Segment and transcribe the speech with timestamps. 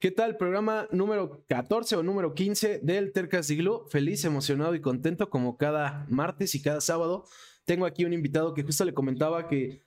[0.00, 0.38] ¿Qué tal?
[0.38, 3.84] Programa número 14 o número 15 del Tercas Siglo.
[3.90, 7.26] Feliz, emocionado y contento como cada martes y cada sábado.
[7.66, 9.82] Tengo aquí un invitado que justo le comentaba que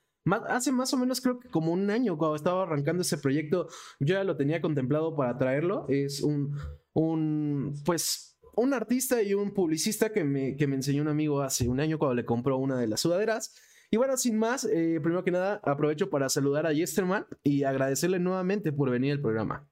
[0.49, 4.13] hace más o menos creo que como un año cuando estaba arrancando ese proyecto, yo
[4.13, 5.87] ya lo tenía contemplado para traerlo.
[5.89, 6.59] Es un,
[6.93, 11.67] un pues, un artista y un publicista que me, que me enseñó un amigo hace
[11.67, 13.55] un año cuando le compró una de las sudaderas.
[13.89, 18.19] Y bueno, sin más, eh, primero que nada, aprovecho para saludar a Yesterman y agradecerle
[18.19, 19.67] nuevamente por venir al programa.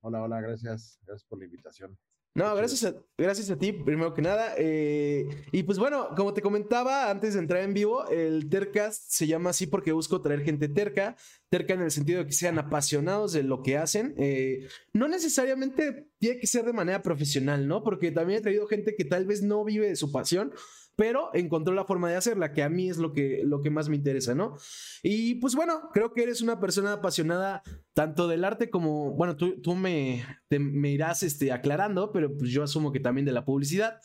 [0.00, 0.98] Hola, hola, gracias.
[1.04, 1.98] Gracias por la invitación.
[2.34, 4.54] No, gracias a, gracias a ti, primero que nada.
[4.56, 9.26] Eh, y pues bueno, como te comentaba antes de entrar en vivo, el Tercast se
[9.26, 11.16] llama así porque busco traer gente terca,
[11.48, 14.14] terca en el sentido de que sean apasionados de lo que hacen.
[14.18, 17.82] Eh, no necesariamente tiene que ser de manera profesional, ¿no?
[17.82, 20.52] Porque también he traído gente que tal vez no vive de su pasión,
[20.98, 23.88] pero encontró la forma de hacerla, que a mí es lo que, lo que más
[23.88, 24.56] me interesa, ¿no?
[25.00, 27.62] Y pues bueno, creo que eres una persona apasionada
[27.94, 32.64] tanto del arte como, bueno, tú, tú me, me irás este, aclarando, pero pues yo
[32.64, 34.00] asumo que también de la publicidad.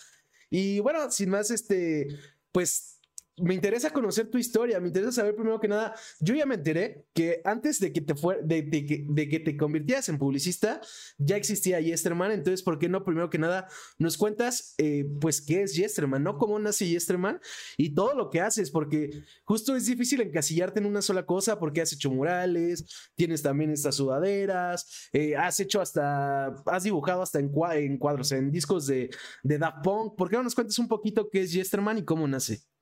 [0.52, 2.10] Y bueno, sin más, este,
[2.52, 2.93] pues
[3.38, 7.08] me interesa conocer tu historia, me interesa saber primero que nada, yo ya me enteré
[7.14, 10.82] que antes de que te de, que, te convirtieras en publicista,
[11.18, 13.68] ya existía Yesterman, entonces, ¿por qué no primero que nada
[13.98, 16.38] nos cuentas, eh, pues, qué es Yesterman, ¿no?
[16.38, 17.40] ¿Cómo nace Yesterman?
[17.78, 21.82] Y todo lo que haces, porque justo es difícil encasillarte en una sola cosa, porque
[21.82, 27.98] has hecho murales, tienes también estas sudaderas, eh, has hecho hasta, has dibujado hasta en,
[27.98, 29.10] cuadros, en discos de,
[29.42, 32.28] de Daft Punk, ¿por qué no nos cuentas un poquito qué es Yesterman y cómo
[32.28, 32.73] nace?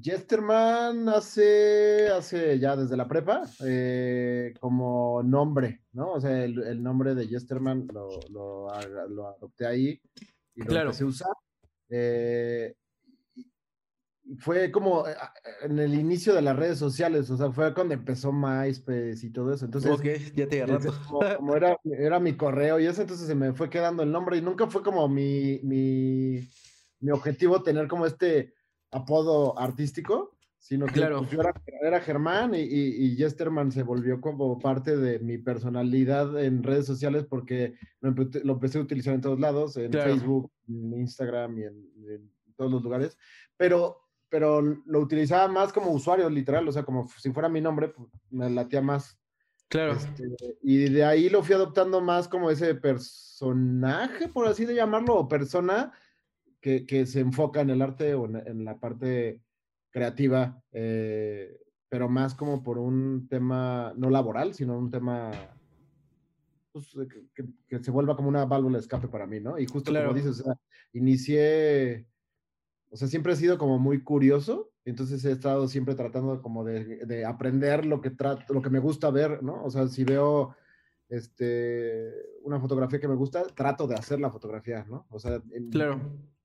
[0.00, 6.12] Jesterman hace, hace ya desde la prepa, eh, como nombre, ¿no?
[6.12, 10.00] O sea, el, nombre de Jesterman lo, lo, adopté ahí
[10.54, 11.32] y lo empecé a usar.
[11.88, 12.74] Eh,
[14.38, 15.14] fue como eh,
[15.62, 19.52] en el inicio de las redes sociales, o sea, fue cuando empezó MySpace y todo
[19.52, 19.66] eso.
[19.66, 20.64] Entonces, ok, ya te.
[20.64, 24.38] Como, como, era, era mi correo y eso, entonces se me fue quedando el nombre
[24.38, 26.48] y nunca fue como mi, mi,
[27.00, 28.54] mi objetivo tener como este
[28.94, 31.42] apodo artístico, sino que pues, yo
[31.82, 37.26] era, Germán y, y, Jesterman se volvió como parte de mi personalidad en redes sociales
[37.28, 38.14] porque lo,
[38.52, 43.18] empecé a utilizar en todos lados, en Facebook, en Instagram y en, todos los lugares,
[43.56, 43.98] pero,
[44.28, 48.08] pero lo utilizaba más como usuario literal, o sea, como si fuera mi nombre, pues,
[48.30, 49.18] me latía más.
[49.68, 49.92] Claro.
[49.92, 50.24] Este,
[50.62, 55.28] y de ahí lo fui adoptando más como ese personaje, por así de llamarlo, o
[55.28, 55.92] persona
[56.86, 59.42] que, se enfoca en el arte o en, la parte
[59.90, 61.60] creativa, eh,
[61.90, 65.30] pero más como por un tema no laboral, sino un tema
[66.72, 66.96] pues,
[67.68, 69.58] que, se vuelva como una válvula de escape para mí, ¿no?
[69.58, 70.54] Y justo como dices, o sea,
[70.94, 72.06] inicié,
[72.90, 77.26] o sea, siempre he sido como muy curioso, entonces he estado siempre tratando como de,
[77.26, 79.62] aprender lo que, trato, lo que me gusta ver, ¿no?
[79.62, 80.56] O sea, si veo
[81.10, 82.10] este,
[82.42, 85.06] una fotografía que me gusta, trato de hacer la fotografía, ¿no?
[85.10, 86.00] O sea, claro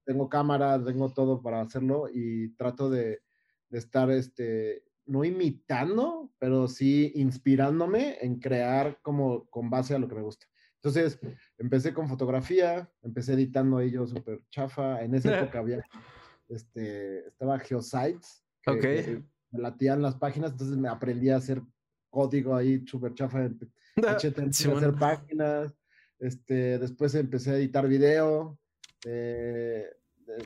[0.09, 3.22] tengo cámara, tengo todo para hacerlo y trato de,
[3.70, 10.16] estar, este, no imitando, pero sí inspirándome en crear como con base a lo que
[10.16, 10.47] me gusta.
[10.78, 11.20] Entonces,
[11.59, 15.03] empecé con fotografía, empecé editando ellos súper chafa.
[15.03, 15.86] En esa época había,
[16.47, 18.44] este, estaba Geosites.
[18.64, 21.62] Que, me latían las páginas, entonces me aprendí a hacer
[22.09, 23.59] código ahí súper chafa en
[23.96, 25.76] HTML, hacer páginas.
[26.18, 28.58] Este, después empecé a editar video.
[29.06, 29.86] Eh,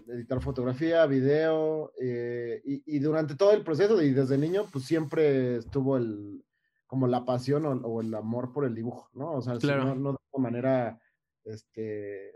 [0.08, 5.98] editar fotografía, video, eh, y, durante todo el proceso y desde niño, pues siempre estuvo
[5.98, 6.44] el,
[6.88, 9.34] como la pasión o, el amor por el dibujo, ¿no?
[9.34, 11.00] O sea, no, no, de manera,
[11.44, 12.32] este,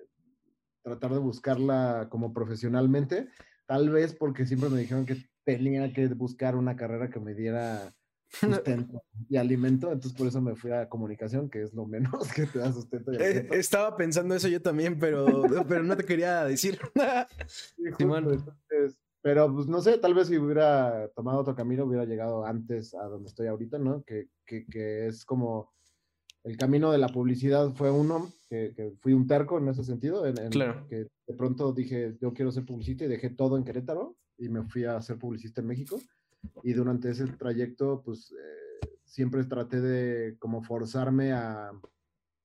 [0.82, 3.30] tratar de buscarla como profesionalmente,
[3.66, 7.94] tal vez porque siempre me dijeron que tenía que buscar una carrera que me diera
[8.30, 12.46] sustento y alimento, entonces por eso me fui a comunicación, que es lo menos que
[12.46, 13.14] te da sustento.
[13.14, 16.80] Y eh, estaba pensando eso yo también, pero, pero no te quería decir.
[19.22, 23.04] pero pues no sé, tal vez si hubiera tomado otro camino, hubiera llegado antes a
[23.06, 24.04] donde estoy ahorita, ¿no?
[24.04, 25.74] Que, que, que es como
[26.44, 30.26] el camino de la publicidad fue uno, que, que fui un terco en ese sentido,
[30.26, 30.88] en, claro.
[30.88, 34.64] que de pronto dije, yo quiero ser publicista y dejé todo en Querétaro y me
[34.64, 36.00] fui a ser publicista en México
[36.64, 41.72] y durante ese trayecto, pues eh, siempre traté de como forzarme a,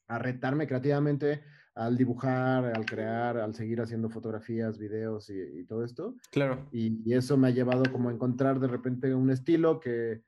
[0.08, 1.42] a, retarme creativamente
[1.74, 6.16] al dibujar, al crear, al seguir haciendo fotografías, videos y, todo esto.
[6.30, 6.68] Claro.
[6.70, 10.22] Y, eso me ha llevado como a encontrar de repente un estilo que,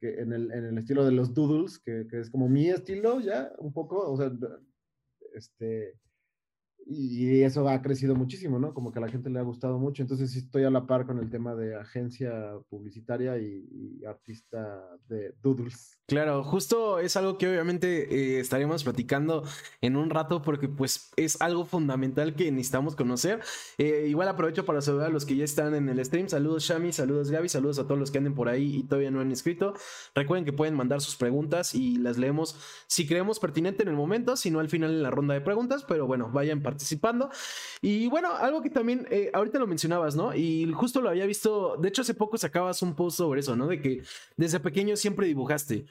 [0.00, 3.20] que en, el, en, el, estilo de los doodles, que, que, es como mi estilo
[3.20, 4.32] ya, un poco, o sea,
[5.34, 5.94] este,
[6.86, 8.74] y eso ha crecido muchísimo, ¿no?
[8.74, 10.02] Como que a la gente le ha gustado mucho.
[10.02, 15.98] Entonces estoy a la par con el tema de agencia publicitaria y, artista de doodles.
[16.06, 19.44] Claro, justo es algo que obviamente eh, estaremos platicando
[19.80, 23.40] en un rato porque pues es algo fundamental que necesitamos conocer.
[23.78, 26.28] Eh, igual aprovecho para saludar a los que ya están en el stream.
[26.28, 29.20] Saludos Shami, saludos Gaby, saludos a todos los que anden por ahí y todavía no
[29.20, 29.74] han escrito.
[30.14, 32.56] Recuerden que pueden mandar sus preguntas y las leemos
[32.88, 35.84] si creemos pertinente en el momento, si no al final en la ronda de preguntas,
[35.86, 37.30] pero bueno, vayan participando.
[37.80, 40.34] Y bueno, algo que también eh, ahorita lo mencionabas, ¿no?
[40.34, 43.66] Y justo lo había visto, de hecho hace poco sacabas un post sobre eso, ¿no?
[43.66, 44.02] De que
[44.36, 45.84] desde pequeño siempre dibujaste.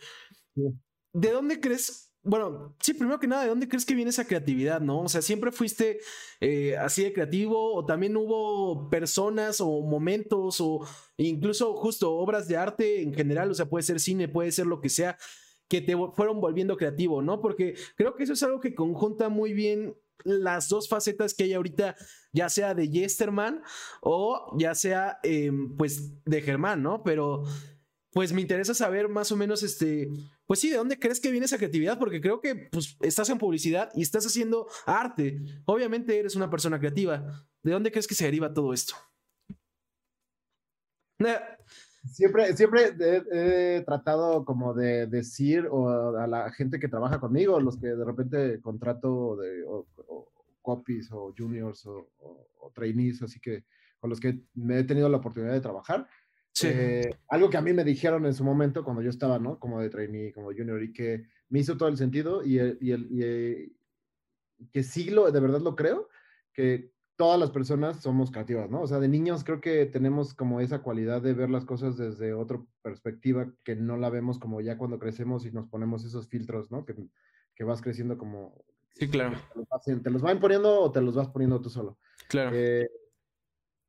[1.13, 2.11] ¿De dónde crees?
[2.23, 5.01] Bueno, sí, primero que nada, ¿de dónde crees que viene esa creatividad, no?
[5.01, 5.99] O sea, ¿siempre fuiste
[6.39, 10.85] eh, así de creativo o también hubo personas o momentos o
[11.17, 14.81] incluso justo obras de arte en general, o sea, puede ser cine, puede ser lo
[14.81, 15.17] que sea,
[15.71, 17.39] que te fueron volviendo creativo, ¿no?
[17.41, 21.53] Porque creo que eso es algo que conjunta muy bien las dos facetas que hay
[21.53, 21.95] ahorita,
[22.31, 23.61] ya sea de Yesterman
[24.01, 27.03] o ya sea, em, pues, de Germán, ¿no?
[27.03, 27.43] Pero
[28.13, 30.09] pues me interesa saber más o menos, este,
[30.45, 31.97] pues sí, ¿de dónde crees que viene esa creatividad?
[31.97, 35.41] Porque creo que pues, estás en publicidad y estás haciendo arte.
[35.65, 37.47] Obviamente eres una persona creativa.
[37.63, 38.95] ¿De dónde crees que se deriva todo esto?
[42.05, 42.95] Siempre, siempre
[43.31, 48.03] he, tratado como de decir o a la gente que trabaja conmigo, los que de
[48.03, 49.85] repente contrato de o,
[50.61, 53.65] copies o juniors o, o, trainees, así que
[53.99, 56.07] con los que me he tenido la oportunidad de trabajar,
[56.63, 59.59] eh, algo que a mí me dijeron en su momento cuando yo estaba, ¿no?
[59.59, 63.07] Como de trainee, como junior, y que me hizo todo el sentido y, y, el,
[63.11, 66.09] y, que sí lo, de verdad lo creo,
[66.53, 68.81] que todas las personas somos creativas, ¿no?
[68.81, 72.33] O sea, de niños creo que tenemos como esa cualidad de ver las cosas desde
[72.33, 76.71] otra perspectiva que no la vemos como ya cuando crecemos y nos ponemos esos filtros,
[76.71, 76.83] ¿no?
[76.83, 76.95] Que,
[77.53, 78.65] que vas creciendo como...
[78.95, 79.37] Sí, claro.
[80.03, 81.99] Te los, van poniendo o te los vas poniendo tú solo.
[82.27, 82.55] Claro.
[82.55, 82.89] Eh,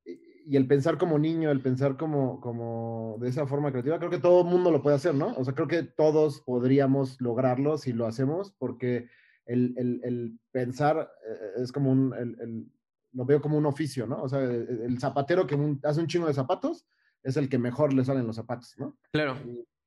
[0.05, 4.19] y el pensar como niño, el pensar como, como de esa forma creativa, creo que
[4.19, 5.35] todo el mundo lo puede hacer, ¿no?
[5.39, 9.09] O sea, creo que todos podríamos lograrlo si lo hacemos, porque
[9.47, 12.71] el, el, el pensar eh, es como un, el,
[13.13, 14.23] lo veo como un oficio, ¿no?
[14.23, 16.87] O sea, el, zapatero que hace un chingo de zapatos
[17.23, 18.97] es el que mejor le salen los zapatos, ¿no?
[19.13, 19.37] Claro.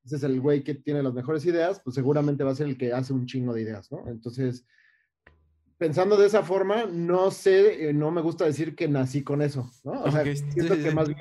[0.04, 2.78] ese es el güey que tiene las mejores ideas, pues seguramente va a ser el
[2.78, 4.08] que hace un chingo de ideas, ¿no?
[4.08, 4.66] Entonces,
[5.78, 9.70] pensando de esa forma, no sé, eh, no me gusta decir que nací con eso,
[9.84, 10.04] ¿no?
[10.04, 11.20] O sea, siento que más bien,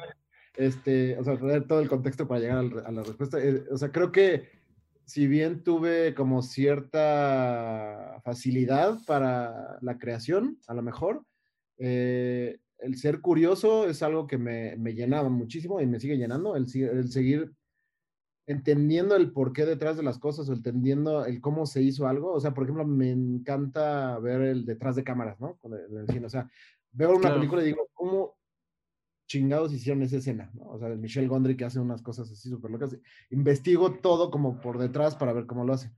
[0.57, 3.39] este, o sea, todo el contexto para llegar a la respuesta.
[3.43, 4.49] Eh, o sea, creo que
[5.05, 11.25] si bien tuve como cierta facilidad para la creación, a lo mejor,
[11.79, 16.56] eh, el ser curioso es algo que me, me, llenaba muchísimo y me sigue llenando,
[16.56, 17.53] el, el seguir
[18.47, 22.32] entendiendo el porqué detrás de las cosas o entendiendo el cómo se hizo algo.
[22.32, 25.59] O sea, por ejemplo, me encanta ver el detrás de cámaras, ¿no?
[25.62, 26.49] O sea,
[26.93, 28.37] veo una película y digo, ¿cómo
[29.26, 30.50] chingados hicieron esa escena?
[30.55, 30.67] ¿no?
[30.67, 32.97] O sea, Michelle Gondry que hace unas cosas así súper locas.
[33.31, 35.91] Investigo todo como por detrás para ver cómo lo hace.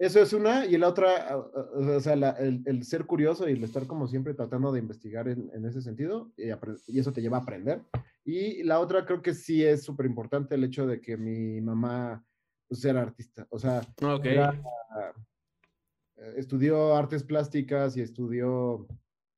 [0.00, 4.08] Eso es una, y la otra, o sea, el, ser curioso y el estar como
[4.08, 6.44] siempre tratando de investigar en, ese sentido, y,
[6.86, 7.82] y, eso te lleva a aprender.
[8.24, 12.24] Y la otra creo que sí es súper importante el hecho de que mi mamá
[12.66, 13.82] pues, era artista, o sea,
[16.34, 18.88] estudió artes plásticas y estudió,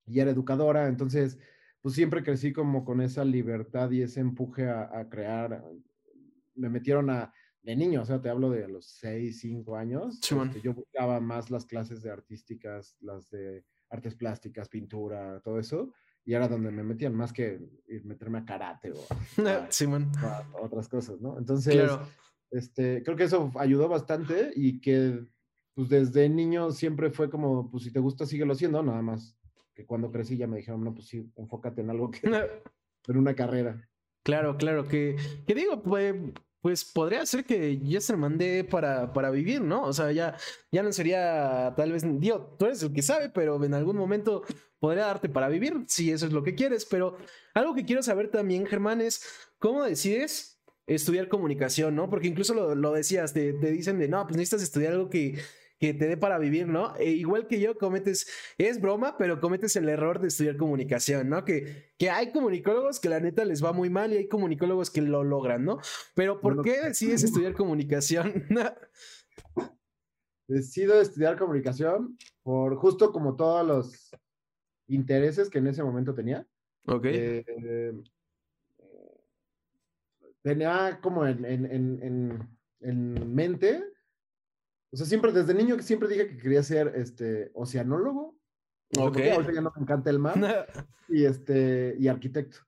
[0.06, 1.40] y era educadora, entonces,
[1.80, 5.64] pues siempre crecí como con esa libertad y ese empuje a, a crear.
[6.54, 7.32] Me metieron a
[7.62, 10.18] de niño, o sea, te hablo de los 6, 5 años.
[10.20, 15.92] Este, yo buscaba más las clases de artísticas, las de artes plásticas, pintura, todo eso.
[16.24, 17.60] Y era donde me metían más que
[18.04, 18.98] meterme a karate o
[20.18, 21.38] a, otras cosas, ¿no?
[21.38, 21.90] Entonces,
[22.50, 25.24] este, creo que eso ayudó bastante y que
[25.74, 29.36] pues desde niño siempre fue como, pues si te gusta, síguelo haciendo, nada más.
[29.74, 32.20] Que cuando crecí ya me dijeron, no, pues sí, enfócate en algo que...
[33.08, 33.88] en una carrera.
[34.22, 36.14] Claro, claro, que, que digo, pues
[36.62, 39.82] pues podría ser que ya se mande para, para vivir, ¿no?
[39.82, 40.36] O sea, ya,
[40.70, 44.44] ya no sería tal vez, Dios, tú eres el que sabe, pero en algún momento
[44.78, 46.84] podría darte para vivir, si eso es lo que quieres.
[46.84, 47.18] Pero
[47.52, 49.24] algo que quiero saber también, Germán, es
[49.58, 52.08] cómo decides estudiar comunicación, ¿no?
[52.08, 55.40] Porque incluso lo, lo decías, te, te, dicen de, no, pues necesitas estudiar algo que,
[55.82, 56.94] que te dé para vivir, ¿no?
[56.94, 61.44] E igual que yo, cometes, es broma, pero cometes el error de estudiar comunicación, ¿no?
[61.44, 65.02] Que, que hay comunicólogos que la neta les va muy mal y hay comunicólogos que
[65.02, 65.80] lo logran, ¿no?
[66.14, 68.46] Pero ¿por qué decides estudiar comunicación?
[70.46, 74.16] Decido estudiar comunicación por justo como todos los
[74.86, 76.46] intereses que en ese momento tenía.
[76.86, 77.06] Ok.
[77.06, 77.92] Eh,
[80.42, 82.48] tenía como en, en,
[82.78, 83.91] en mente
[84.92, 88.36] o sea, siempre, desde niño siempre dije que quería ser este, oceanólogo
[88.98, 89.18] ok.
[89.32, 90.34] Ahorita ya no me encanta el mar.
[91.08, 92.58] y, este, y arquitecto.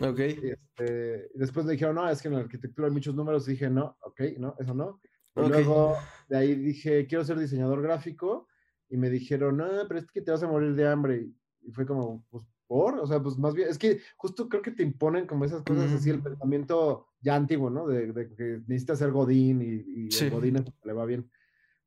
[0.00, 0.18] Ok.
[0.18, 3.46] Este, después me dijeron, no, es que en la arquitectura hay muchos números.
[3.48, 5.00] Y dije, no, ok, no, eso no.
[5.36, 5.96] Y luego
[6.28, 8.48] de ahí dije, quiero ser diseñador gráfico.
[8.88, 11.26] Y me dijeron, no, pero es que te vas a morir de hambre.
[11.62, 12.98] Y fue como, pues, ¿por?
[12.98, 15.90] O sea, pues más bien, es que justo creo que te imponen como esas cosas
[15.92, 17.88] así, el pensamiento ya antiguo, ¿no?
[17.88, 21.28] De, que necesitas ser Godín y, y el Godín le va bien.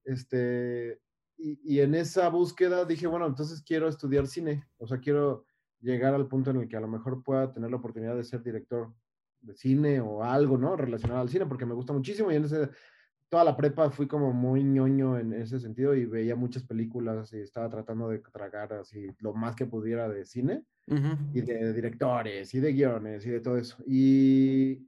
[0.07, 0.99] Este,
[1.37, 4.65] y, y, en esa búsqueda dije, bueno, entonces quiero estudiar cine.
[4.77, 5.45] O sea, quiero
[5.81, 8.41] llegar al punto en el que a lo mejor pueda tener la oportunidad de ser
[8.41, 8.93] director
[9.41, 10.75] de cine o algo, ¿no?
[10.75, 12.69] Relacionado al cine, porque me gusta muchísimo y en ese,
[13.29, 17.39] toda la prepa fui como muy ñoño en ese sentido y veía muchas películas y
[17.39, 20.63] estaba tratando de tragar así lo más que pudiera de cine
[21.33, 23.77] y de directores y de guiones y de todo eso.
[23.85, 24.87] Y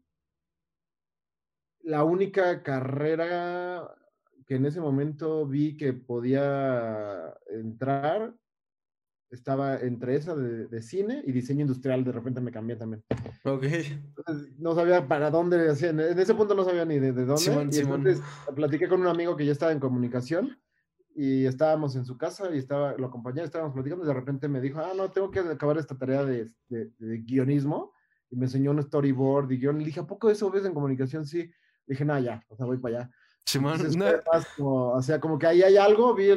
[1.82, 3.96] la única carrera
[4.50, 8.34] que en ese momento vi que podía entrar
[9.30, 13.04] estaba entre esa de, cine y diseño industrial, de repente me cambié también.
[13.44, 13.64] Ok.
[14.58, 17.70] no sabía para dónde, en ese punto no sabía ni de, dónde.
[17.72, 18.24] y entonces
[18.56, 20.58] platiqué con un amigo que ya estaba en comunicación
[21.14, 24.62] y estábamos en su casa y estaba, lo acompañé, estábamos platicando y de repente me
[24.62, 26.50] dijo, ah, no, tengo que acabar esta tarea de,
[26.98, 27.94] guionismo
[28.32, 29.78] y me enseñó un storyboard y guion.
[29.78, 31.28] Le dije, ¿a poco eso ves en comunicación?
[31.28, 31.44] Sí.
[31.86, 33.12] Le dije, no, ya, o sea, voy para allá.
[33.50, 33.82] Simón,
[34.60, 36.30] o sea, como que ahí hay algo, vi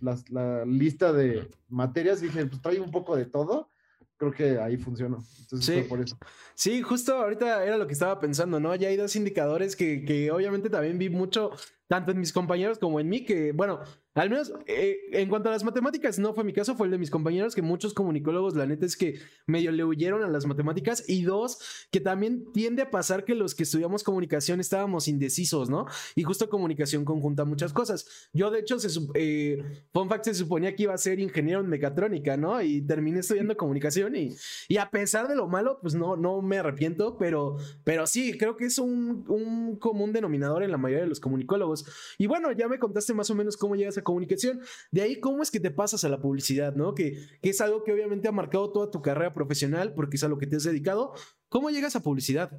[0.00, 3.68] la lista de materias dije, pues trae un poco de todo.
[4.16, 5.24] Creo que ahí funcionó.
[5.40, 5.88] Entonces, sí.
[5.88, 6.16] por eso.
[6.54, 8.74] Sí, justo ahorita era lo que estaba pensando, ¿no?
[8.74, 11.50] Ya hay dos indicadores que, que obviamente también vi mucho,
[11.88, 13.80] tanto en mis compañeros como en mí, que, bueno,
[14.14, 16.98] al menos eh, en cuanto a las matemáticas, no fue mi caso, fue el de
[16.98, 21.04] mis compañeros, que muchos comunicólogos, la neta es que medio le huyeron a las matemáticas.
[21.08, 25.86] Y dos, que también tiende a pasar que los que estudiamos comunicación estábamos indecisos, ¿no?
[26.16, 28.28] Y justo comunicación conjunta muchas cosas.
[28.32, 29.62] Yo, de hecho, se, eh,
[29.92, 32.60] fun fact, se suponía que iba a ser ingeniero en mecatrónica, ¿no?
[32.60, 34.30] Y terminé estudiando comunicación y,
[34.68, 38.56] y a pesar de lo malo, pues no, no me arrepiento, pero, pero sí, creo
[38.56, 41.84] que es un, un común denominador en la mayoría de los comunicólogos.
[42.18, 44.60] Y bueno, ya me contaste más o menos cómo llegas a comunicación.
[44.90, 46.94] De ahí, ¿cómo es que te pasas a la publicidad, no?
[46.94, 50.28] Que, que es algo que obviamente ha marcado toda tu carrera profesional porque es a
[50.28, 51.12] lo que te has dedicado.
[51.48, 52.50] ¿Cómo llegas a publicidad?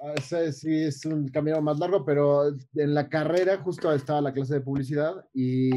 [0.00, 4.54] Ah, sí, es un camino más largo, pero en la carrera justo estaba la clase
[4.54, 5.70] de publicidad y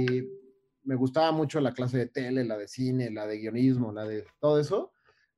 [0.84, 4.26] me gustaba mucho la clase de tele, la de cine, la de guionismo, la de
[4.40, 4.92] todo eso,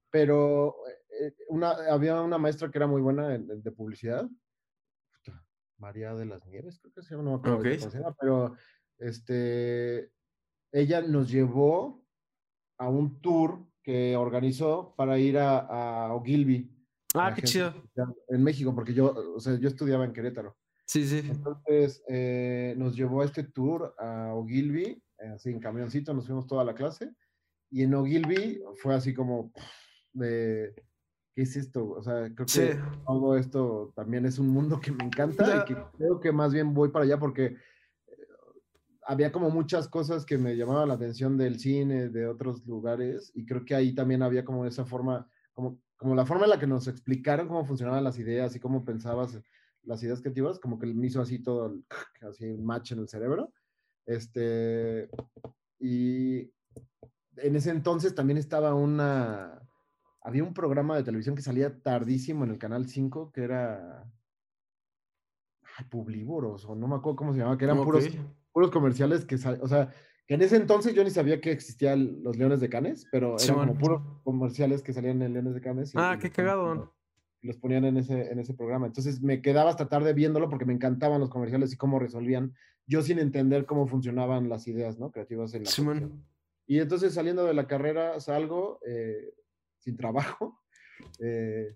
[0.09, 0.75] pero
[1.19, 4.27] eh, una, había una maestra que era muy buena de publicidad
[5.79, 8.55] María de las Nieves, creo que se llama, no me acuerdo pero
[8.97, 10.11] este,
[10.71, 12.05] ella nos llevó
[12.77, 15.59] a un tour que organizó para ir a,
[16.07, 16.75] a Ogilvy.
[17.15, 17.73] Ah, qué chido.
[18.27, 20.57] En México, porque yo, o sea, yo estudiaba en Querétaro.
[20.85, 21.19] Sí, sí.
[21.19, 25.01] Entonces eh, nos llevó a este tour a Ogilvy,
[25.33, 27.11] así en camioncito, nos fuimos toda la clase.
[27.71, 29.51] Y en Ogilvy fue así como
[30.13, 30.73] de
[31.39, 31.91] ¿qué es esto?
[31.91, 32.77] O sea, creo que
[33.07, 36.73] todo esto también es un mundo que me encanta y que creo que más bien
[36.73, 38.27] voy para allá porque eh,
[39.03, 43.45] había como muchas cosas que me llamaban la atención del cine, de otros lugares, y
[43.45, 46.67] creo que ahí también había como esa forma, como, como la forma en la que
[46.67, 49.39] nos explicaron cómo funcionaban las ideas y cómo pensabas
[49.83, 51.73] las ideas creativas, como que me hizo así todo,
[52.21, 53.53] así un match en el cerebro.
[54.05, 55.09] Este,
[55.79, 56.51] y
[57.37, 59.58] en ese entonces también estaba una,
[60.29, 64.03] había un programa de televisión que salía tardísimo en el canal 5 que era
[65.77, 68.07] ay, Publivoros, o no me acuerdo cómo se llamaba, que eran puros,
[68.51, 69.91] puros comerciales que, o sea,
[70.27, 73.55] que en ese entonces yo ni sabía que existían los Leones de Canes, pero eran
[73.55, 75.93] como puros comerciales que salían en Leones de Canes.
[75.95, 76.93] ah, qué cagado.
[77.41, 78.85] los ponían en ese, en ese programa.
[78.85, 82.53] Entonces me quedaba hasta tarde viéndolo porque me encantaban los comerciales y cómo resolvían,
[82.85, 85.09] yo sin entender cómo funcionaban las ideas, ¿no?
[85.11, 86.09] Creativas en la
[86.67, 89.33] Y entonces saliendo de la carrera salgo, eh,
[89.79, 90.59] sin trabajo.
[91.21, 91.73] Eh,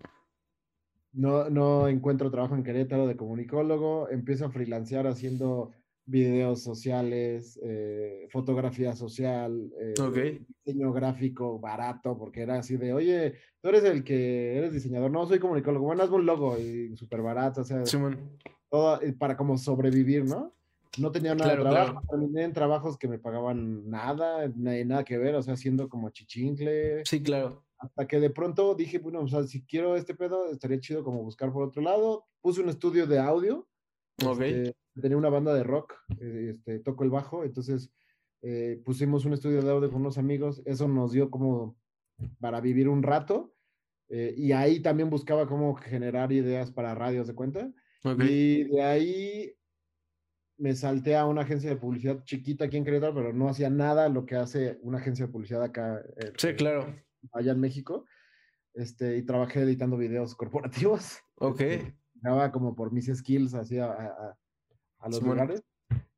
[1.14, 5.72] no, no encuentro trabajo en Querétaro de comunicólogo, empiezo a freelancear haciendo
[6.06, 13.70] videos sociales, eh, fotografía social, eh, diseño gráfico barato, porque era así de, oye, tú
[13.70, 17.62] eres el que eres diseñador, no, soy comunicólogo, bueno, hazme un logo y súper barato,
[17.62, 17.82] o sea,
[18.68, 20.52] todo para como sobrevivir, ¿no?
[20.98, 25.34] No tenía nada de trabajo, terminé en trabajos que me pagaban nada, nada que ver,
[25.34, 27.04] o sea, haciendo como chichincle.
[27.04, 27.64] Sí, claro.
[27.84, 31.22] Hasta que de pronto dije, bueno, o sea, si quiero este pedo, estaría chido como
[31.22, 32.24] buscar por otro lado.
[32.40, 33.68] Puse un estudio de audio.
[34.18, 37.90] Este, tenía una banda de rock, eh, este, toco el bajo, entonces
[38.42, 40.62] eh, pusimos un estudio de audio con unos amigos.
[40.64, 41.76] Eso nos dio como
[42.40, 43.54] para vivir un rato.
[44.08, 47.70] Eh, y ahí también buscaba cómo generar ideas para radios de cuenta.
[48.20, 49.56] Y de ahí
[50.58, 54.08] me salté a una agencia de publicidad chiquita aquí en Querétaro, pero no hacía nada
[54.08, 56.02] lo que hace una agencia de publicidad acá.
[56.36, 56.94] sí, claro.
[57.32, 58.04] Allá en México.
[58.74, 61.18] Este, y trabajé editando videos corporativos.
[61.36, 61.60] Ok.
[61.60, 61.94] Este,
[62.52, 64.36] como por mis skills así a,
[65.06, 65.62] los lugares.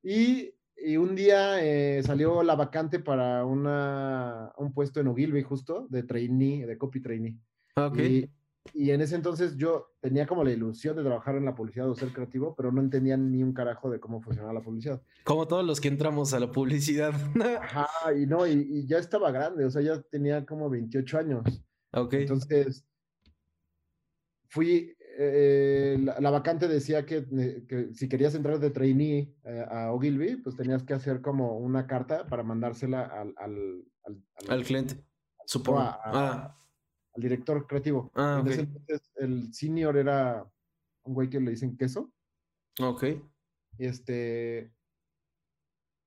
[0.01, 5.87] Y, y, un día eh, salió la vacante para una, un puesto en Ogilvy justo,
[5.89, 7.37] de trainee, de copy trainee.
[7.75, 7.97] Ok.
[7.97, 8.31] Y,
[8.73, 11.95] y en ese entonces yo tenía como la ilusión de trabajar en la publicidad o
[11.95, 15.01] ser creativo, pero no entendía ni un carajo de cómo funcionaba la publicidad.
[15.23, 17.13] Como todos los que entramos a la publicidad.
[17.61, 21.63] Ajá, y no, y, y ya estaba grande, o sea, ya tenía como 28 años.
[21.93, 22.13] Ok.
[22.13, 22.85] Entonces,
[24.49, 29.91] fui, eh, la, vacante decía que, eh, que, si querías entrar de trainee eh, a
[29.91, 33.83] Ogilvy, pues tenías que hacer como una carta para mandársela al, al,
[34.47, 35.03] al, cliente,
[35.45, 35.79] supongo.
[35.79, 36.53] ah.
[37.17, 38.11] Al director creativo.
[38.15, 40.49] Ah, en ese entonces, el senior era
[41.03, 42.13] un güey que le dicen queso.
[42.79, 43.03] Ok.
[43.77, 44.71] Y este.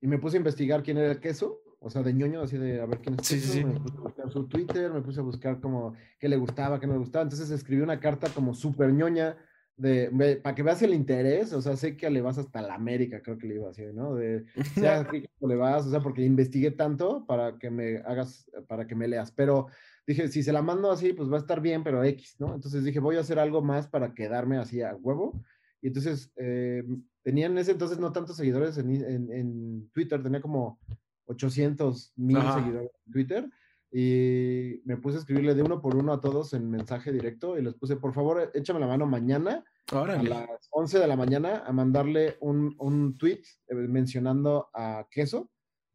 [0.01, 2.81] Y me puse a investigar quién era el queso o sea, de ñoño, así de
[2.81, 3.27] a ver quién es.
[3.27, 3.65] Sí, sí, sí.
[3.65, 6.87] Me puse a buscar su Twitter, me puse a buscar como qué le gustaba, qué
[6.87, 7.23] no le gustaba.
[7.23, 9.39] Entonces escribí una carta como súper ñoña
[9.77, 10.11] de,
[10.43, 13.39] para que veas el interés, o sea, sé que le vas hasta la América, creo
[13.39, 14.15] que le iba a decir, ¿no?
[14.15, 15.09] De, sea,
[15.41, 19.33] le vas, o sea, porque investigué tanto para que me hagas, para que me leas,
[19.33, 19.69] pero
[20.11, 22.55] dije, si se la mando así, pues va a estar bien, pero X, ¿no?
[22.55, 25.41] Entonces dije, voy a hacer algo más para quedarme así a huevo,
[25.83, 26.85] y entonces, eh,
[27.23, 30.79] tenía en ese entonces no tantos seguidores en, en, en Twitter, tenía como
[31.27, 33.51] 800 mil seguidores en Twitter
[33.93, 37.63] y me puse a escribirle de uno por uno a todos en mensaje directo y
[37.63, 41.73] les puse, por favor, échame la mano mañana a las 11 de la mañana a
[41.73, 45.51] mandarle un, un tweet eh, mencionando a Queso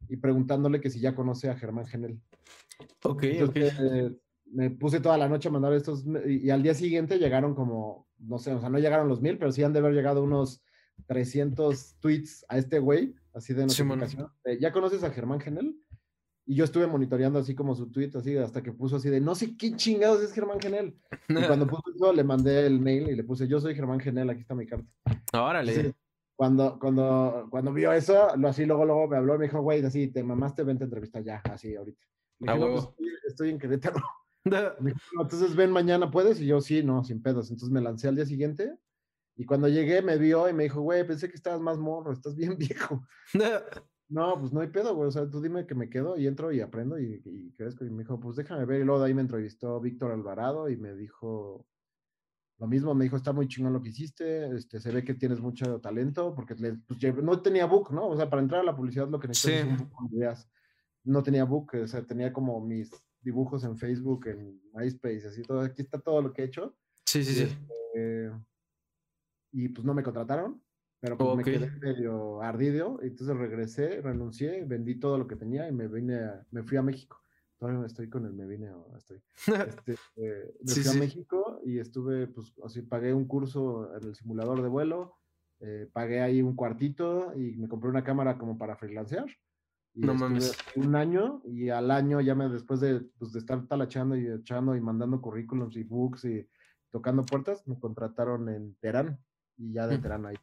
[0.08, 2.20] y preguntándole que si ya conoce a Germán Genel.
[3.02, 3.24] Ok,
[4.52, 8.08] me puse toda la noche a mandar estos y, y, al día siguiente llegaron como,
[8.18, 10.62] no sé, o sea, no llegaron los mil, pero sí han de haber llegado unos
[11.06, 14.30] 300 tweets a este güey así de notificación.
[14.60, 15.76] ¿Ya conoces a Germán Genel?
[16.46, 19.34] Y yo estuve monitoreando así como su tweet, así hasta que puso así de no
[19.34, 20.96] sé qué chingados es Germán Genel.
[21.28, 24.30] Y cuando puso eso, le mandé el mail y le puse yo soy Germán Genel,
[24.30, 24.86] aquí está mi carta.
[25.32, 25.94] Órale.
[26.36, 29.84] cuando, cuando, cuando vio eso, lo así luego, luego me habló y me dijo, güey,
[29.84, 32.06] así, te mamaste, vente a entrevista ya, así ahorita.
[32.38, 32.88] Le dije, pues,
[33.26, 34.02] estoy, en Querétaro.
[34.44, 36.40] entonces ven mañana, ¿puedes?
[36.40, 37.50] Y yo, sí, no, sin pedos.
[37.50, 38.78] Entonces me lancé al día siguiente
[39.36, 42.34] y cuando llegué me vio y me dijo, güey, pensé que estabas más morro, estás
[42.34, 43.06] bien viejo.
[44.08, 45.08] no, pues no hay pedo, güey.
[45.08, 47.84] O sea, tú dime que me quedo y entro y aprendo y, y crezco.
[47.84, 48.80] Y me dijo, pues déjame ver.
[48.80, 51.66] Y luego de ahí me entrevistó Víctor Alvarado y me dijo
[52.58, 52.94] lo mismo.
[52.94, 54.56] Me dijo, está muy chingón lo que hiciste.
[54.56, 58.08] Este, se ve que tienes mucho talento porque pues, no tenía book, ¿no?
[58.08, 60.48] O sea, para entrar a la publicidad lo que necesitas es un book ideas.
[61.06, 62.90] No tenía book, o sea, tenía como mis
[63.20, 65.60] dibujos en Facebook, en MySpace, así todo.
[65.60, 66.76] Aquí está todo lo que he hecho.
[67.04, 67.42] Sí, sí, sí.
[67.42, 68.30] Este,
[69.52, 70.62] y pues no me contrataron,
[71.00, 75.72] pero pues me quedé medio ardido, entonces regresé, renuncié, vendí todo lo que tenía y
[75.72, 77.22] me vine, me fui a México.
[77.58, 79.22] Todavía estoy con el me vine, estoy.
[79.86, 84.14] Este, eh, me fui a México y estuve, pues así, pagué un curso en el
[84.14, 85.16] simulador de vuelo,
[85.60, 89.26] eh, pagué ahí un cuartito y me compré una cámara como para freelancear.
[89.96, 90.56] Y no mames.
[90.74, 94.76] Un año y al año ya me, después de, pues, de estar talachando y echando
[94.76, 96.46] y mandando currículums y books y
[96.90, 99.18] tocando puertas, me contrataron en Terán
[99.56, 100.36] y ya de verano ahí.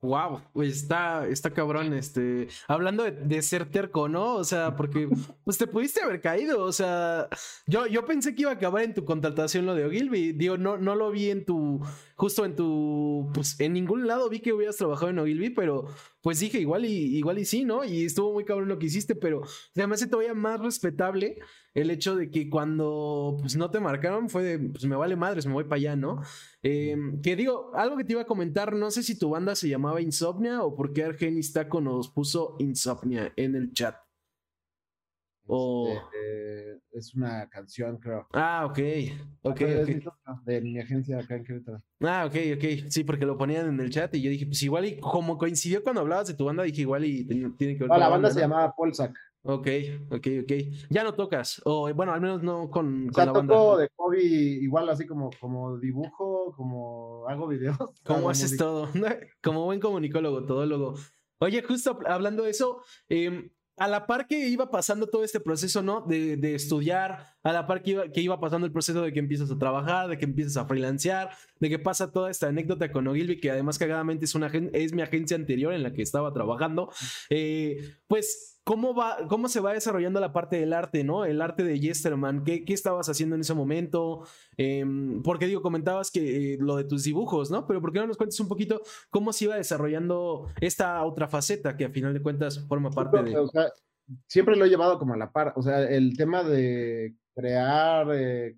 [0.00, 4.36] Wow, pues está, está cabrón, este, hablando de, ser terco, ¿no?
[4.36, 5.08] O sea, porque
[5.42, 7.28] pues te pudiste haber caído, o sea,
[7.66, 10.78] yo, yo pensé que iba a acabar en tu contratación lo de Ogilvy, digo, no,
[10.78, 14.76] no lo vi en tu, justo en tu, pues en ningún lado vi que hubieras
[14.76, 15.88] trabajado en Ogilvy, pero
[16.28, 17.84] pues dije, igual y, igual y sí, ¿no?
[17.84, 19.40] Y estuvo muy cabrón lo que hiciste, pero
[19.74, 21.38] además se todavía más respetable
[21.72, 25.46] el hecho de que cuando pues, no te marcaron fue de, pues me vale madres,
[25.46, 26.20] me voy para allá, ¿no?
[26.60, 29.70] Em, que digo, algo que te iba a comentar, no sé si tu banda se
[29.70, 33.96] llamaba Insomnia o por qué Argenis Taco nos puso Insomnia en el chat.
[35.46, 35.88] O...
[35.88, 36.47] Este,
[36.98, 38.26] es una canción, creo.
[38.32, 38.78] Ah, ok.
[39.42, 39.60] Ok,
[40.44, 41.82] De mi agencia acá en Querétaro.
[42.00, 42.90] Ah, ok, ok.
[42.90, 45.82] Sí, porque lo ponían en el chat y yo dije, pues igual y como coincidió
[45.82, 48.40] cuando hablabas de tu banda, dije igual y tiene que ver no, la banda se
[48.40, 49.16] llamaba Polsac.
[49.42, 49.68] Ok,
[50.10, 50.52] ok, ok.
[50.90, 53.54] Ya no tocas, o bueno, al menos no con, con la banda.
[53.78, 54.18] de hobby,
[54.62, 57.78] igual así como, como dibujo, como hago videos.
[58.04, 58.88] ¿Cómo haces todo?
[59.42, 60.96] como buen comunicólogo, todólogo.
[61.38, 65.82] Oye, justo hablando de eso, eh, a la par que iba pasando todo este proceso,
[65.82, 66.00] ¿no?
[66.02, 69.18] De, de, estudiar a la par que iba, que iba pasando el proceso de que
[69.18, 71.30] empiezas a trabajar, de que empiezas a freelancear,
[71.60, 75.00] de que pasa toda esta anécdota con Ogilvy, que además cagadamente es, una, es mi
[75.00, 76.90] agencia anterior en la que estaba trabajando,
[77.30, 81.24] eh, pues ¿Cómo, va, ¿Cómo se va desarrollando la parte del arte, ¿no?
[81.24, 82.44] El arte de Yesterman.
[82.44, 84.24] ¿Qué, qué estabas haciendo en ese momento?
[84.58, 87.66] Em, porque digo, comentabas que eh, lo de tus dibujos, ¿no?
[87.66, 91.78] Pero ¿por qué no nos cuentes un poquito cómo se iba desarrollando esta otra faceta
[91.78, 93.38] que a final de cuentas forma parte de...
[93.38, 93.72] O sea,
[94.26, 95.52] siempre lo he llevado como a la par.
[95.56, 98.56] O sea, el tema de crear eh,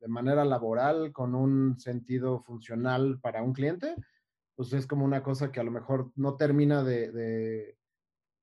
[0.00, 3.94] de manera laboral con un sentido funcional para un cliente,
[4.54, 7.76] pues es como una cosa que a lo mejor no termina de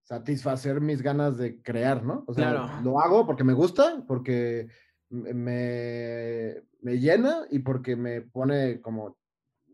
[0.04, 2.24] satisfacer mis ganas de crear, ¿no?
[2.28, 4.68] O sea, lo hago porque me gusta, porque
[5.10, 9.18] me, me, llena y porque me pone como,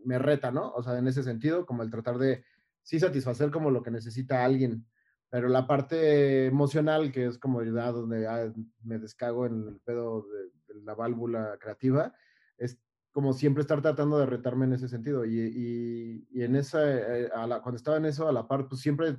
[0.06, 0.72] me reta, ¿no?
[0.74, 2.44] O sea, en ese sentido, como el tratar de
[2.84, 4.86] sí satisfacer como lo que necesita alguien,
[5.30, 8.52] pero la parte emocional, que es como ya donde ah,
[8.84, 12.14] me descago en el pedo de, la válvula creativa,
[12.58, 12.80] es
[13.12, 15.26] como siempre estar tratando de retarme en ese sentido.
[15.26, 17.30] Y, y, en esa, eh,
[17.62, 19.18] cuando estaba en eso, a la par, pues siempre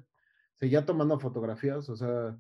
[0.55, 2.39] seguía tomando fotografías, o sea,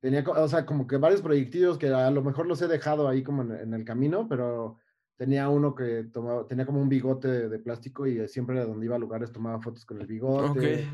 [0.00, 3.22] tenía, o sea, como que varios proyectillos que a lo mejor los he dejado ahí
[3.22, 4.78] como en, el camino, pero
[5.16, 9.00] tenía uno que tomaba, tenía como un bigote de, plástico y siempre donde iba a
[9.00, 10.86] lugares tomaba fotos con el bigote.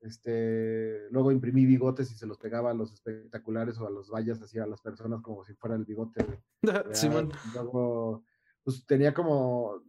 [0.00, 4.40] Este, luego imprimí bigotes y se los pegaba a los espectaculares o a los vallas,
[4.40, 6.24] así a las personas como si fuera el bigote.
[6.92, 7.32] Simón.
[7.52, 8.24] Luego,
[8.62, 9.82] pues tenía como,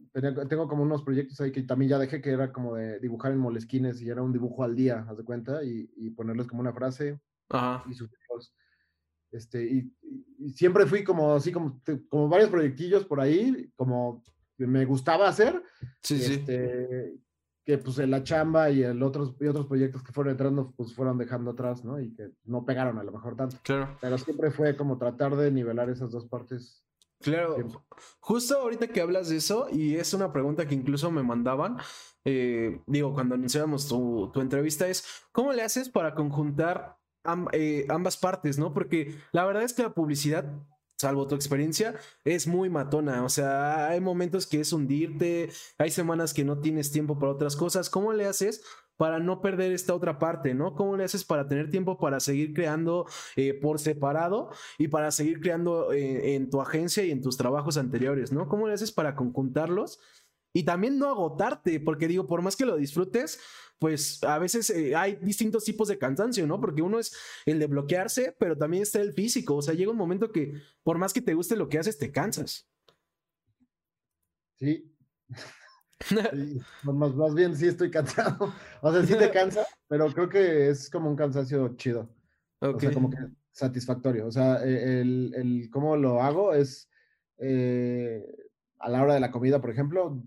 [0.48, 3.38] tengo como unos proyectos ahí que también ya dejé que era como de dibujar en
[3.38, 6.72] molesquines y era un dibujo al día, haz de cuenta, y, y ponerles como una
[6.72, 7.20] frase
[7.50, 7.84] Ajá.
[7.88, 8.52] y subirlos.
[9.30, 9.92] Este, y,
[10.54, 14.22] siempre fui como así, como, como varios proyectillos por ahí, como
[14.56, 15.62] me gustaba hacer.
[16.02, 17.14] Sí, este,
[17.64, 21.18] Que pues la chamba y, el otros, y otros proyectos que fueron entrando, pues fueron
[21.18, 22.00] dejando atrás, ¿no?
[22.00, 23.56] Y que no pegaron a lo mejor tanto.
[23.62, 23.96] Claro.
[24.00, 26.84] Pero siempre fue como tratar de nivelar esas dos partes
[27.20, 27.56] Claro,
[28.18, 31.76] justo ahorita que hablas de eso, y es una pregunta que incluso me mandaban,
[32.24, 36.96] eh, digo, cuando anunciábamos tu, entrevista, es ¿cómo le haces para conjuntar
[37.52, 38.72] eh, ambas partes, no?
[38.72, 40.50] Porque la verdad es que la publicidad,
[41.00, 46.34] salvo tu experiencia, es muy matona, o sea, hay momentos que es hundirte, hay semanas
[46.34, 48.62] que no tienes tiempo para otras cosas, ¿cómo le haces
[48.98, 50.74] para no perder esta otra parte, ¿no?
[50.74, 55.40] ¿Cómo le haces para tener tiempo para seguir creando eh, por separado y para seguir
[55.40, 58.46] creando eh, en tu agencia y en tus trabajos anteriores, ¿no?
[58.46, 60.00] ¿Cómo le haces para conjuntarlos?
[60.52, 63.40] Y también no agotarte, porque digo, por más que lo disfrutes,
[63.78, 66.60] pues a veces eh, hay distintos tipos de cansancio, ¿no?
[66.60, 69.56] Porque uno es el de bloquearse, pero también está el físico.
[69.56, 72.12] O sea, llega un momento que por más que te guste lo que haces, te
[72.12, 72.68] cansas.
[74.58, 74.92] Sí,
[76.82, 78.52] más, más bien sí estoy cansado.
[78.82, 82.08] O sea, sí te cansa, pero creo que es como un cansancio chido.
[82.60, 83.16] O sea, como que
[83.52, 84.26] satisfactorio.
[84.26, 86.90] O sea, e, el, el cómo lo hago es
[87.38, 88.24] eh,
[88.78, 90.22] a la hora de la comida, por ejemplo, em,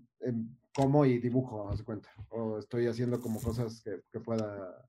[0.74, 2.10] como y dibujo, haz cuenta.
[2.30, 4.88] O estoy haciendo como cosas que, que pueda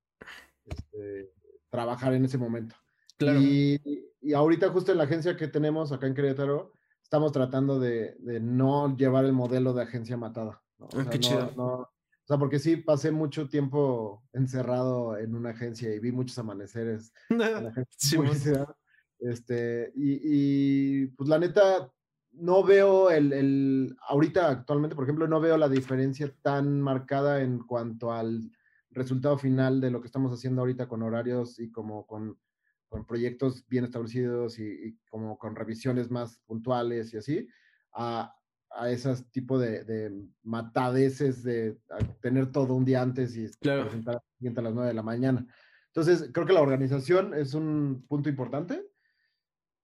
[0.66, 1.32] este,
[1.70, 2.76] trabajar en ese momento.
[3.18, 3.40] Claro.
[3.40, 3.80] Y,
[4.22, 8.40] y, ahorita justo en la agencia que tenemos acá en Querétaro, estamos tratando de, de
[8.40, 10.62] no llevar el modelo de agencia matada.
[10.80, 10.88] ¿no?
[10.94, 11.54] Ah, qué chido.
[11.56, 11.90] o
[12.26, 17.38] sea, porque sí pasé mucho tiempo encerrado en una agencia y vi muchos amaneceres en
[17.38, 17.70] la
[18.10, 18.76] agencia
[19.20, 21.90] Este, y, y, pues la neta,
[22.38, 27.60] no veo el, el, ahorita actualmente, por ejemplo, no veo la diferencia tan marcada en
[27.60, 28.52] cuanto al
[28.92, 32.40] resultado final de lo que estamos haciendo ahorita con horarios y como con,
[32.88, 37.48] con proyectos bien establecidos y, y, como con revisiones más puntuales y así,
[37.94, 38.34] a,
[38.72, 40.12] a esos tipo de, de,
[40.44, 41.78] matadeces de
[42.22, 45.48] tener todo un día antes y presentar a las 9 de la mañana.
[45.88, 48.86] Entonces, creo que la organización es un punto importante.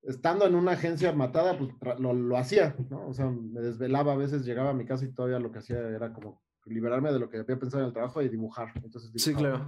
[0.03, 3.07] Estando en una agencia matada, pues lo, lo, hacía, ¿no?
[3.07, 5.79] O sea, me desvelaba, a veces llegaba a mi casa y todavía lo que hacía
[5.79, 8.71] era como liberarme de lo que había pensado en el trabajo y dibujar.
[8.83, 9.65] Entonces, Sí, claro.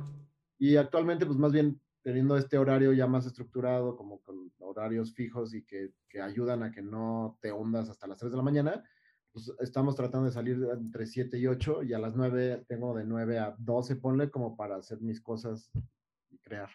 [0.57, 5.53] Y actualmente, pues más bien teniendo este horario ya más estructurado, como con horarios fijos
[5.53, 8.83] y que, que ayudan a que no te hundas hasta las 3 de la mañana,
[9.31, 13.03] pues estamos tratando de salir entre 7 y 8 y a las 9 tengo de
[13.03, 15.71] 9 a 12, ponle como para hacer mis cosas
[16.29, 16.69] y crear.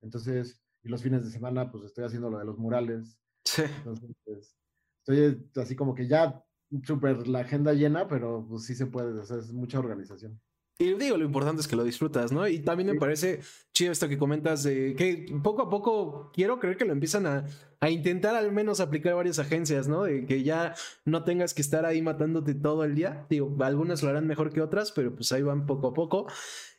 [0.00, 3.18] Entonces, y los fines de semana, pues estoy haciendo lo de los murales.
[3.44, 3.62] Sí.
[3.62, 4.56] Entonces, pues,
[4.98, 6.44] estoy así como que ya
[6.84, 10.40] súper la agenda llena, pero pues sí se puede, o sea, es mucha organización.
[10.78, 12.48] Y digo, lo importante es que lo disfrutas, ¿no?
[12.48, 13.40] Y también me parece
[13.74, 17.44] chido esto que comentas de que poco a poco quiero creer que lo empiezan a,
[17.80, 20.04] a intentar al menos aplicar varias agencias, ¿no?
[20.04, 20.74] De que ya
[21.06, 23.26] no tengas que estar ahí matándote todo el día.
[23.30, 26.26] Digo, algunas lo harán mejor que otras, pero pues ahí van poco a poco.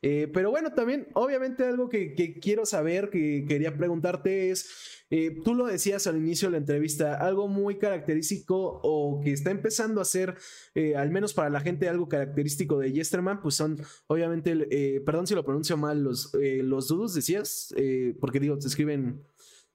[0.04, 5.56] Eh, pero bueno, también, obviamente, algo que, quiero saber, que quería preguntarte es, eh, tú
[5.56, 10.06] lo decías al inicio de la entrevista, algo muy característico o que está empezando a
[10.06, 10.36] ser,
[10.76, 15.34] eh, al menos para la gente, algo característico de Yesterman, pues son, obviamente, perdón si
[15.34, 17.74] lo pronuncio mal, los, los dudos, decías,
[18.20, 19.24] porque digo, se escriben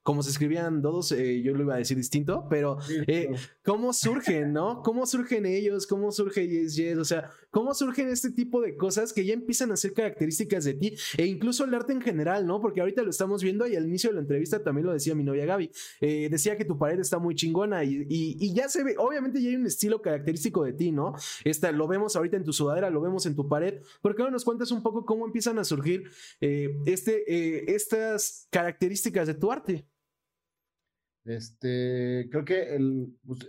[0.07, 4.53] como se escribían todos, eh, yo lo iba a decir distinto, pero eh, ¿cómo surgen,
[4.53, 4.81] no?
[4.85, 5.85] ¿Cómo surgen ellos?
[5.85, 6.97] ¿Cómo surge Yes Yes?
[6.99, 10.75] O sea, ¿cómo surgen este tipo de cosas que ya empiezan a ser características de
[10.75, 10.95] ti?
[11.19, 12.61] E incluso el arte en general, ¿no?
[12.61, 15.25] Porque ahorita lo estamos viendo y al inicio de la entrevista también lo decía mi
[15.25, 15.73] novia Gaby.
[16.01, 19.57] Eh, decía que tu pared está muy chingona y, ya se ve, obviamente ya hay
[19.57, 21.15] un estilo característico de ti, ¿no?
[21.43, 23.83] Esta, lo vemos ahorita en tu sudadera, lo vemos en tu pared.
[24.03, 26.05] ¿Por qué no nos cuentas un poco cómo empiezan a surgir
[26.39, 29.85] este, estas características de tu arte?
[31.27, 32.79] Este, creo que
[33.25, 33.41] pues,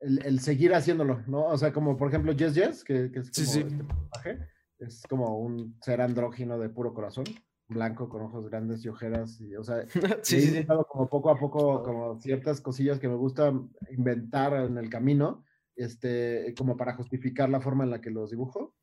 [0.00, 1.46] el, el, seguir haciéndolo, ¿no?
[1.46, 4.48] O sea, como por ejemplo Yes Yes, que, que es como este personaje,
[4.78, 7.24] es como un ser andrógino de puro corazón,
[7.68, 9.86] blanco con ojos grandes y ojeras, y, o sea,
[10.22, 13.52] sí, he intentado como poco a poco, como ciertas cosillas que me gusta
[13.90, 15.44] inventar en el camino,
[15.76, 18.74] este, como para justificar la forma en la que los dibujo.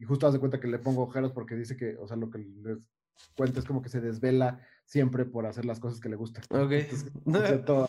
[0.00, 2.38] Y justo hace cuenta que le pongo ojeras porque dice que, o sea, lo que
[2.38, 2.78] les
[3.36, 6.44] cuenta es como que se desvela siempre por hacer las cosas que le gustan.
[6.50, 7.64] Ok.
[7.64, 7.88] todo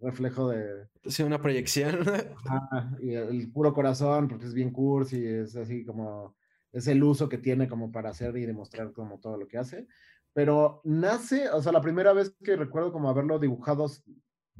[0.00, 0.88] reflejo de...
[1.06, 2.00] Sí, una proyección.
[3.00, 6.36] y el puro corazón, porque es bien cursi, es así como...
[6.70, 9.86] Es el uso que tiene como para hacer y demostrar como todo lo que hace.
[10.34, 13.86] Pero nace, o sea, la primera vez que recuerdo como haberlo dibujado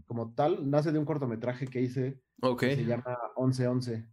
[0.07, 2.19] como tal, nace de un cortometraje que hice.
[2.59, 4.09] Que se llama 1111.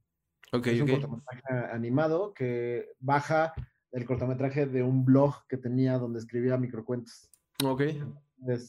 [0.52, 3.54] Ok, es un cortometraje animado que baja
[3.96, 7.30] el cortometraje de un blog que tenía donde escribía microcuentos.
[7.64, 7.84] Ok.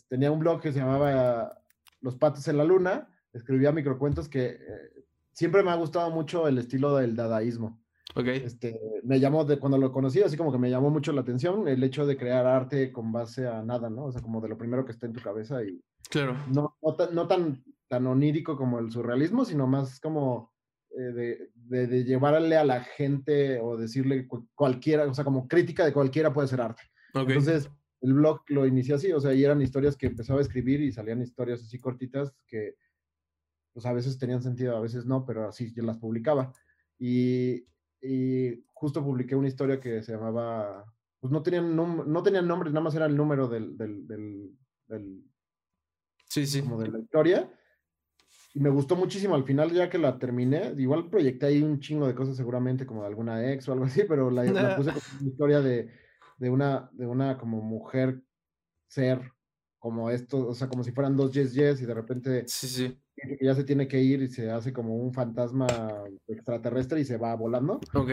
[0.09, 1.61] tenía un blog que se llamaba
[2.01, 4.59] Los Patos en la Luna, escribía microcuentos que eh,
[5.33, 7.83] siempre me ha gustado mucho el estilo del dadaísmo.
[8.15, 8.29] Ok.
[8.29, 11.67] Este, me llamó, de, cuando lo conocí, así como que me llamó mucho la atención
[11.67, 14.05] el hecho de crear arte con base a nada, ¿no?
[14.05, 15.83] O sea, como de lo primero que está en tu cabeza y...
[16.09, 16.37] Claro.
[16.55, 16.77] No,
[17.13, 20.53] no, tan, tan onírico como el surrealismo, sino más como
[20.99, 25.93] eh, de, de, llevarle a la gente o decirle cualquiera, o sea, como crítica de
[25.93, 26.83] cualquiera puede ser arte.
[27.13, 27.37] Okay.
[27.37, 30.81] Entonces, el blog lo inicié así, o sea, y eran historias que empezaba a escribir
[30.81, 32.77] y salían historias así cortitas que,
[33.75, 36.53] pues a veces tenían sentido, a veces no, pero así yo las publicaba.
[36.99, 37.67] Y,
[38.01, 40.85] y justo publiqué una historia que se llamaba,
[41.21, 45.25] pues no tenían, no tenían nombre, nada más era el número del, del, del,
[46.25, 46.63] sí, sí.
[46.63, 47.51] como de la historia.
[48.57, 50.73] Y me gustó muchísimo al final, ya que la terminé.
[50.79, 54.05] Igual proyecté ahí un chingo de cosas, seguramente como de alguna ex o algo así,
[54.09, 55.91] pero la, la puse como una historia de
[56.39, 58.23] de una, de una como mujer
[58.89, 59.33] ser
[59.79, 62.99] como esto, o sea, como si fueran dos yes yes y de repente sí, sí.
[63.41, 65.67] ya se tiene que ir y se hace como un fantasma
[66.27, 67.81] extraterrestre y se va volando.
[67.95, 68.11] Ok.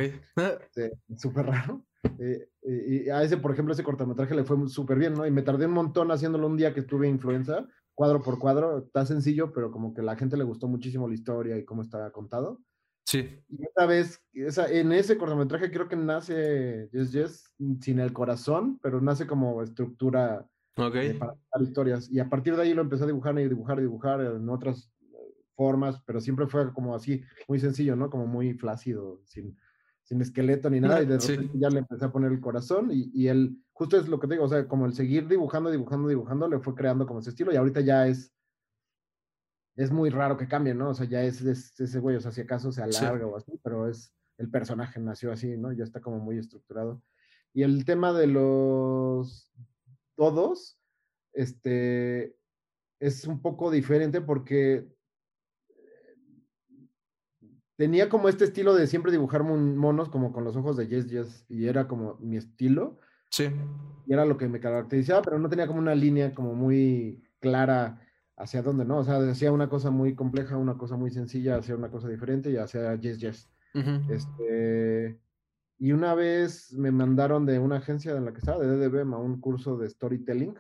[1.18, 1.86] Súper raro.
[2.20, 5.26] Eh, y a ese, por ejemplo, ese cortometraje le fue súper bien, ¿no?
[5.26, 9.06] Y me tardé un montón haciéndolo un día que estuve influenza, cuadro por cuadro, está
[9.06, 12.12] sencillo, pero como que a la gente le gustó muchísimo la historia y cómo está
[12.12, 12.60] contado.
[13.06, 13.30] Sí.
[13.50, 18.80] Y esta vez, esa, en ese cortometraje creo que nace Yes Yes sin el corazón,
[18.82, 21.14] pero nace como estructura okay.
[21.14, 22.10] para historias.
[22.10, 24.90] Y a partir de ahí lo empecé a dibujar y dibujar y dibujar en otras
[25.14, 28.10] eh, formas, pero siempre fue como así, muy sencillo, ¿no?
[28.10, 29.58] Como muy flácido, sin,
[30.14, 31.02] sin esqueleto ni nada.
[31.02, 34.08] Y de repente ya le empecé a poner el corazón y, y él, justo es
[34.08, 37.08] lo que te digo, o sea, como el seguir dibujando, dibujando, dibujando, le fue creando
[37.08, 38.32] como ese estilo y ahorita ya es
[39.76, 40.90] es muy raro que cambie, ¿no?
[40.90, 43.88] O sea, ya es, ese güey, o sea, si acaso se alarga o así, pero
[43.90, 45.72] es el personaje nació así, ¿no?
[45.72, 47.02] Ya está como muy estructurado.
[47.54, 49.52] Y el tema de los
[50.16, 50.80] todos,
[51.34, 52.36] este,
[53.00, 54.88] es un poco diferente porque
[57.76, 61.46] tenía como este estilo de siempre dibujar monos como con los ojos de Yes Yes
[61.50, 63.00] y era como mi estilo.
[63.30, 63.50] Sí.
[64.06, 68.00] Y era lo que me caracterizaba, pero no tenía como una línea como muy clara
[68.38, 69.00] hacia dónde, ¿no?
[69.00, 72.52] O sea, hacía una cosa muy compleja, una cosa muy sencilla, hacía una cosa diferente
[72.52, 73.50] y hacía yes, yes.
[74.10, 75.20] Este,
[75.80, 79.18] y una vez me mandaron de una agencia en la que estaba, de DDB, a
[79.18, 80.58] un curso de storytelling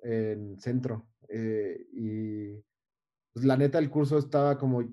[0.00, 1.08] en centro.
[1.28, 2.64] Eh, y
[3.32, 4.84] pues la neta, el curso estaba como,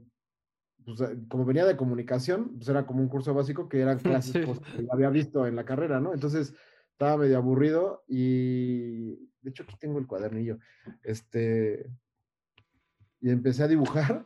[0.86, 4.34] pues, eh, como venía de comunicación, pues era como un curso básico que eran clases
[4.76, 6.14] que había visto en la carrera, ¿no?
[6.14, 6.54] Entonces
[6.92, 10.60] estaba medio aburrido y de hecho aquí tengo el cuadernillo.
[11.04, 11.90] Este,
[13.22, 14.26] y empecé a dibujar.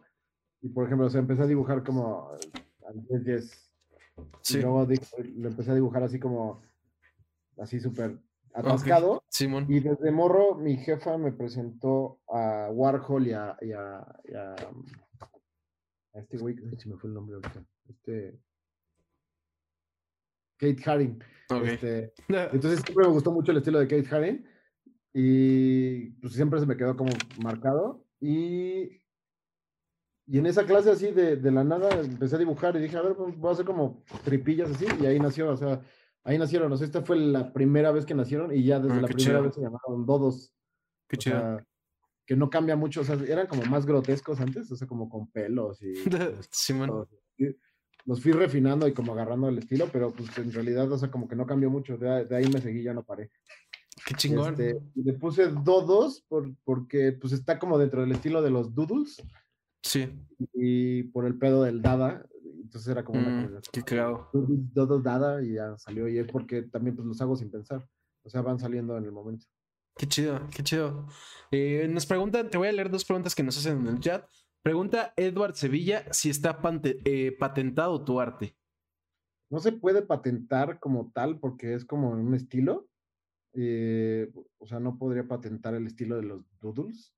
[0.61, 3.67] Y por ejemplo, o sea, empecé a dibujar como al 10
[4.41, 4.57] Sí.
[4.57, 4.87] Y luego
[5.35, 6.61] lo empecé a dibujar así como,
[7.59, 8.17] así súper
[8.53, 9.23] atascado.
[9.29, 9.65] Simón.
[9.69, 14.55] Y desde morro, mi jefa me presentó a Warhol y a, y a,
[16.19, 18.39] este güey, se me fue el nombre ahorita, este
[20.57, 21.23] Kate Haring.
[21.63, 24.45] Este, entonces siempre me gustó mucho el estilo de Kate Haring
[25.13, 29.01] y pues siempre se me quedó como marcado y
[30.29, 33.01] y en esa clase así de, de, la nada empecé a dibujar y dije, a
[33.01, 35.81] ver, pues, voy a hacer como tripillas así y ahí nació, o sea,
[36.25, 39.01] ahí nacieron, o sea, esta fue la primera vez que nacieron y ya desde ah,
[39.01, 40.53] la primera vez se llamaron Dodos.
[41.07, 41.61] Qué chido.
[42.27, 45.31] Que no cambia mucho, o sea, eran como más grotescos antes, o sea, como con
[45.31, 45.93] pelos y...
[46.51, 46.73] sí,
[48.05, 51.27] Los fui refinando y como agarrando el estilo, pero pues en realidad, o sea, como
[51.27, 53.31] que no cambió mucho, de, ahí me seguí, ya no paré.
[54.05, 54.53] Qué chingón.
[54.53, 59.23] Este, le puse Dodos por, porque pues está como dentro del estilo de los Doodles.
[59.81, 60.09] Sí.
[60.53, 64.29] Y por el pedo del Dada, entonces era como una mm, Qué claro.
[64.73, 66.07] Todo Dada y ya salió.
[66.07, 67.87] Y es porque también pues los hago sin pensar.
[68.23, 69.47] O sea, van saliendo en el momento.
[69.97, 71.07] Qué chido, qué chido.
[71.51, 74.29] Eh, nos preguntan, te voy a leer dos preguntas que nos hacen en el chat.
[74.61, 78.55] Pregunta Edward Sevilla si está eh, patentado tu arte.
[79.49, 82.89] No se puede patentar como tal porque es como un estilo.
[83.53, 87.13] Eh, o sea, no podría patentar el estilo de los doodles.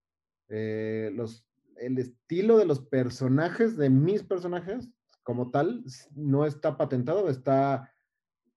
[0.47, 4.89] los el estilo de los personajes, de mis personajes,
[5.23, 7.89] como tal, no está patentado, está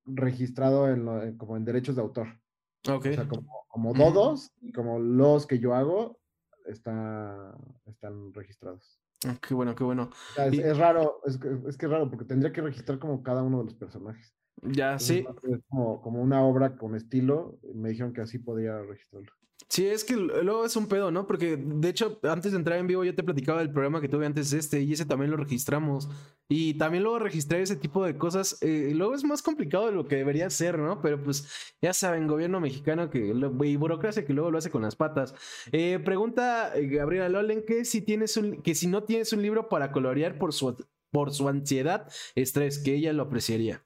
[0.05, 2.42] registrado en como en derechos de autor.
[2.89, 3.07] Ok.
[3.07, 3.29] O sea,
[3.69, 6.19] como, todos y como los que yo hago
[6.67, 9.01] está, están registrados.
[9.27, 10.11] Ah, qué bueno, qué bueno.
[10.37, 13.65] es, raro, es, es, que es raro, porque tendría que registrar como cada uno de
[13.65, 14.35] los personajes.
[14.63, 15.25] Ya, sí.
[15.45, 19.33] Es como, como una obra con estilo, me dijeron que así podía registrarlo.
[19.73, 21.27] Sí, es que luego es un pedo, ¿no?
[21.27, 24.27] Porque de hecho, antes de entrar en vivo, yo te platicaba del programa que tuve
[24.27, 26.11] antes de este y ese también lo registramos.
[26.47, 30.07] Y también luego registrar ese tipo de cosas, eh, luego es más complicado de lo
[30.07, 31.01] que debería ser, ¿no?
[31.01, 31.49] Pero pues
[31.81, 35.35] ya saben, gobierno mexicano que, y burocracia que luego lo hace con las patas.
[35.73, 39.71] Eh, pregunta eh, Gabriela Lolen que si, tienes un, que si no tienes un libro
[39.71, 40.77] para colorear por su,
[41.11, 43.83] por su ansiedad, estrés, que ella lo apreciaría.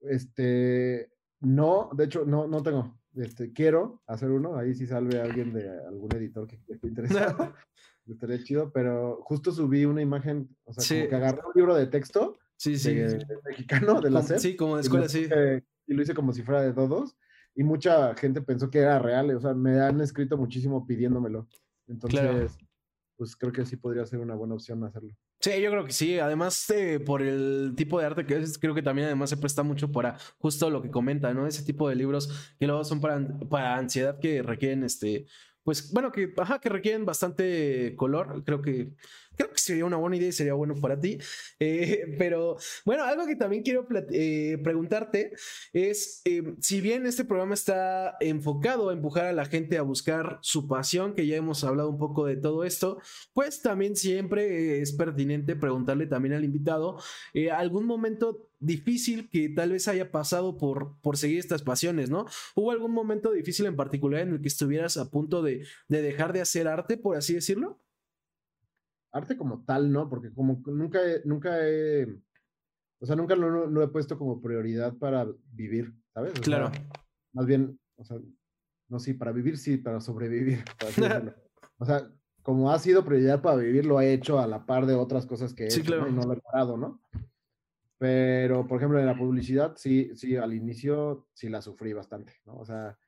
[0.00, 1.10] Este,
[1.40, 3.03] no, de hecho, no, no tengo.
[3.14, 7.54] Este, quiero hacer uno, ahí si salve alguien de algún editor que esté interesado.
[8.06, 11.86] Estaría chido, pero justo subí una imagen, o sea, como que agarré un libro de
[11.86, 12.94] texto sí, sí.
[13.46, 14.38] mexicano de la SEP.
[14.38, 15.26] Sí, como de escuela, sí.
[15.86, 17.16] y lo hice como si fuera de todos.
[17.54, 21.48] Y mucha gente pensó que era real, o sea, me han escrito muchísimo pidiéndomelo.
[21.86, 22.58] Entonces,
[23.16, 25.14] pues creo que sí podría ser una buena opción hacerlo.
[25.44, 26.18] Sí, yo creo que sí.
[26.18, 29.62] Además, eh, por el tipo de arte que es, creo que también además se presta
[29.62, 31.46] mucho para justo lo que comenta, ¿no?
[31.46, 35.26] Ese tipo de libros que luego son para, para ansiedad que requieren este.
[35.62, 38.42] Pues bueno, que, ajá, que requieren bastante color.
[38.46, 38.94] Creo que
[39.36, 41.18] creo que sería una buena idea y sería bueno para ti.
[41.58, 45.32] Eh, pero bueno, algo que también quiero eh, preguntarte
[45.72, 50.38] es, eh, si bien este programa está enfocado a empujar a la gente a buscar
[50.42, 52.98] su pasión, que ya hemos hablado un poco de todo esto,
[53.32, 56.98] pues también siempre es pertinente preguntarle también al invitado
[57.52, 62.26] algún momento difícil que tal vez haya pasado por, por seguir estas pasiones, ¿no?
[62.54, 66.32] ¿Hubo algún momento difícil en particular en el que estuvieras a punto de, de dejar
[66.32, 67.78] de hacer arte, por así decirlo?
[69.14, 70.08] Arte como tal, ¿no?
[70.08, 72.06] Porque como nunca he, nunca he,
[73.00, 76.34] o sea, nunca lo, he puesto como prioridad para vivir, ¿sabes?
[76.40, 76.70] claro.
[77.32, 78.18] más bien, o sea,
[78.88, 80.64] no, sí, para vivir sí, para sobrevivir.
[81.78, 82.10] o sea,
[82.42, 85.54] como ha sido prioridad para vivir, lo he hecho a la par de otras cosas
[85.54, 87.00] que he hecho y no lo he parado, ¿no?
[87.98, 92.56] Pero, por ejemplo, en la publicidad, sí, sí, al inicio sí la sufrí bastante, ¿no?
[92.56, 92.98] O sea,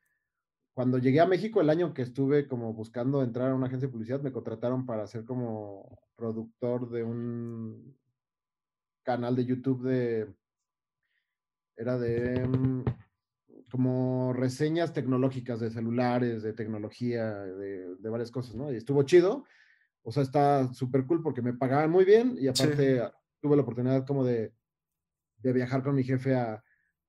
[0.77, 3.93] cuando llegué a México, el año que estuve como buscando entrar a una agencia de
[3.93, 7.97] publicidad, me contrataron para ser como productor de un
[9.03, 10.35] canal de YouTube de,
[11.79, 12.85] era de mm,
[13.71, 18.71] como reseñas tecnológicas de celulares, de tecnología, de, varias cosas, ¿no?
[18.71, 19.47] Y estuvo chido.
[20.03, 23.01] O sea, está súper cool porque me pagaban muy bien y aparte
[23.41, 24.53] tuve la oportunidad como de,
[25.39, 26.63] de viajar con mi jefe a,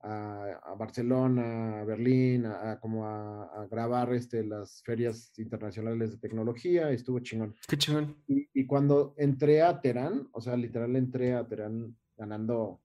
[0.08, 6.96] a, Barcelona, a Berlín, a, como a, grabar este, las ferias internacionales de tecnología, y
[6.96, 7.56] estuvo chingón.
[7.67, 8.15] Qué chingón.
[8.28, 12.82] Y, cuando entré a Terán, o sea, literal entré a Terán ganando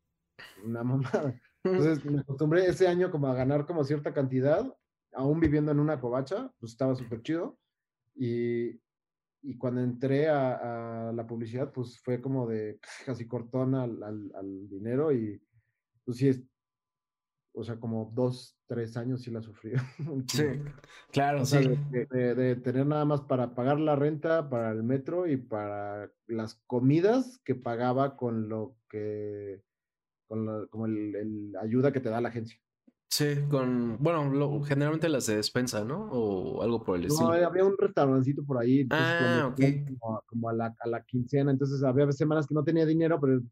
[0.64, 1.40] una mamada.
[1.64, 4.74] Entonces me acostumbré ese año como a ganar como cierta cantidad,
[5.12, 7.58] aún viviendo en una covacha, pues estaba súper chido.
[8.14, 8.80] Y,
[9.42, 14.68] y cuando entré a, la publicidad, pues fue como de casi cortón al, al, al
[14.68, 15.40] dinero y
[16.04, 16.28] pues sí,
[17.54, 19.72] o sea, como dos, tres años sí la sufrí.
[20.28, 20.44] sí,
[21.10, 21.58] claro, sí.
[21.90, 27.40] De, tener nada más para pagar la renta, para el metro y para las comidas
[27.44, 29.62] que pagaba con lo que,
[30.26, 32.58] con la, como el, ayuda que te da la agencia.
[33.10, 36.08] Sí, con, bueno, generalmente las de despensa, ¿no?
[36.12, 37.28] O algo por el estilo.
[37.28, 38.86] No, había un restaurancito por ahí.
[38.88, 39.60] Ah, ok.
[40.24, 43.42] Como, a, la, a, la, quincena, entonces había semanas que no tenía dinero, pero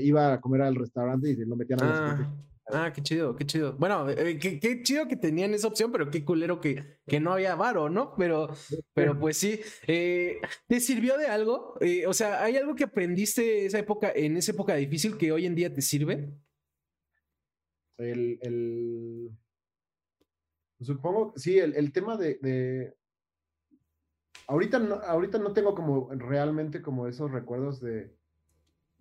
[0.00, 2.34] iba a comer al restaurante y lo metían a ah,
[2.66, 3.74] ah, qué chido, qué chido.
[3.78, 7.54] Bueno, eh, qué, chido que tenían esa opción, pero qué culero que, que no había
[7.54, 8.14] varo, ¿no?
[8.16, 8.48] Pero,
[8.92, 9.60] pero pues sí.
[9.86, 11.76] Eh, ¿Te sirvió de algo?
[11.80, 15.46] Eh, o sea, ¿hay algo que aprendiste esa época, en esa época difícil que hoy
[15.46, 16.32] en día te sirve?
[17.96, 19.30] El, el
[20.80, 22.94] supongo, sí, el, el tema de, de,
[24.46, 28.14] ahorita no, ahorita no tengo como realmente como esos recuerdos de,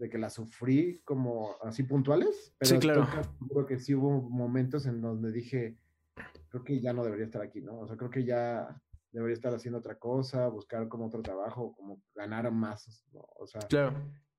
[0.03, 3.07] de que la sufrí como así puntuales, pero sí, claro.
[3.49, 5.77] creo que sí hubo momentos en donde dije,
[6.49, 7.79] creo que ya no debería estar aquí, ¿no?
[7.79, 8.81] O sea, creo que ya
[9.13, 13.25] debería estar haciendo otra cosa, buscar como otro trabajo, como ganar más, ¿no?
[13.39, 13.95] O sea, claro.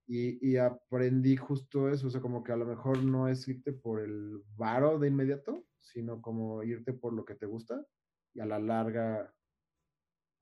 [0.07, 4.03] Y, aprendí justo eso, o sea, como que a lo mejor no es irte por
[4.03, 7.87] el varo de inmediato, sino como irte por lo que te gusta
[8.35, 9.33] y a la larga,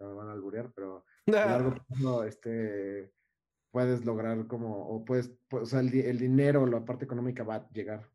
[0.01, 3.13] me van a alburear, pero a la largo plazo, este,
[3.73, 7.69] puedes lograr como, o puedes, o sea, el, el dinero, la parte económica va a
[7.71, 8.09] llegar.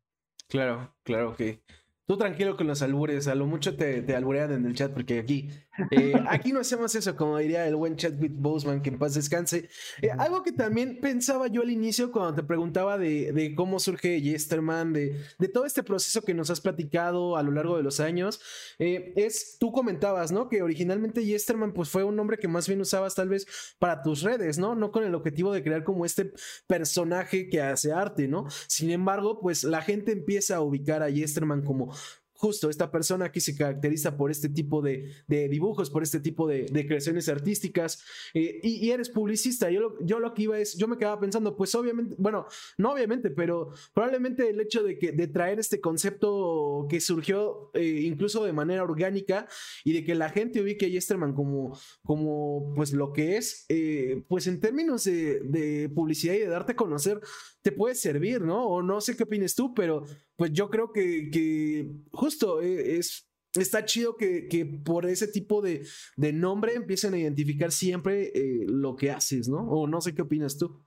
[0.48, 1.62] Claro, claro que
[2.08, 5.20] Tú tranquilo con los albures, a lo mucho te, te alburean en el chat, porque
[5.20, 5.50] aquí,
[5.92, 9.16] eh, aquí no hacemos eso, como diría el buen chat with Boseman, que en paz
[9.16, 9.68] descanse.
[10.02, 14.22] Eh, algo que también pensaba yo al inicio cuando te preguntaba de, de cómo surge
[14.22, 18.00] Yesterman, de, de, todo este proceso que nos has platicado a lo largo de los
[18.00, 18.40] años,
[18.80, 20.48] eh, es, tú comentabas, ¿no?
[20.48, 23.46] Que originalmente Yesterman pues fue un nombre que más bien usabas tal vez
[23.80, 24.76] para tus redes, ¿no?
[24.76, 26.32] No con el objetivo de crear como este
[26.68, 28.46] personaje que hace arte, ¿no?
[28.68, 31.97] Sin embargo, pues la gente empieza a ubicar a Yesterman como
[32.38, 36.66] justo esta persona que se caracteriza por este tipo de, dibujos, por este tipo de,
[36.88, 39.70] creaciones artísticas, eh, y, eres publicista.
[39.70, 42.46] Yo lo, yo lo que iba es, yo me quedaba pensando, pues obviamente, bueno,
[42.78, 48.02] no obviamente, pero probablemente el hecho de, que, de traer este concepto que surgió eh,
[48.04, 49.48] incluso de manera orgánica
[49.84, 54.24] y de que la gente ubique a Yesterman como, como pues lo que es, eh,
[54.28, 57.20] pues en términos de, de publicidad y de darte a conocer,
[57.68, 58.66] te puede servir, ¿no?
[58.66, 60.06] O no sé qué opinas tú, pero
[60.38, 65.86] pues yo creo que, justo eh, es, está chido que, por ese tipo de,
[66.32, 69.70] nombre empiecen a identificar siempre eh, lo que haces, ¿no?
[69.70, 70.82] O no sé qué opinas tú.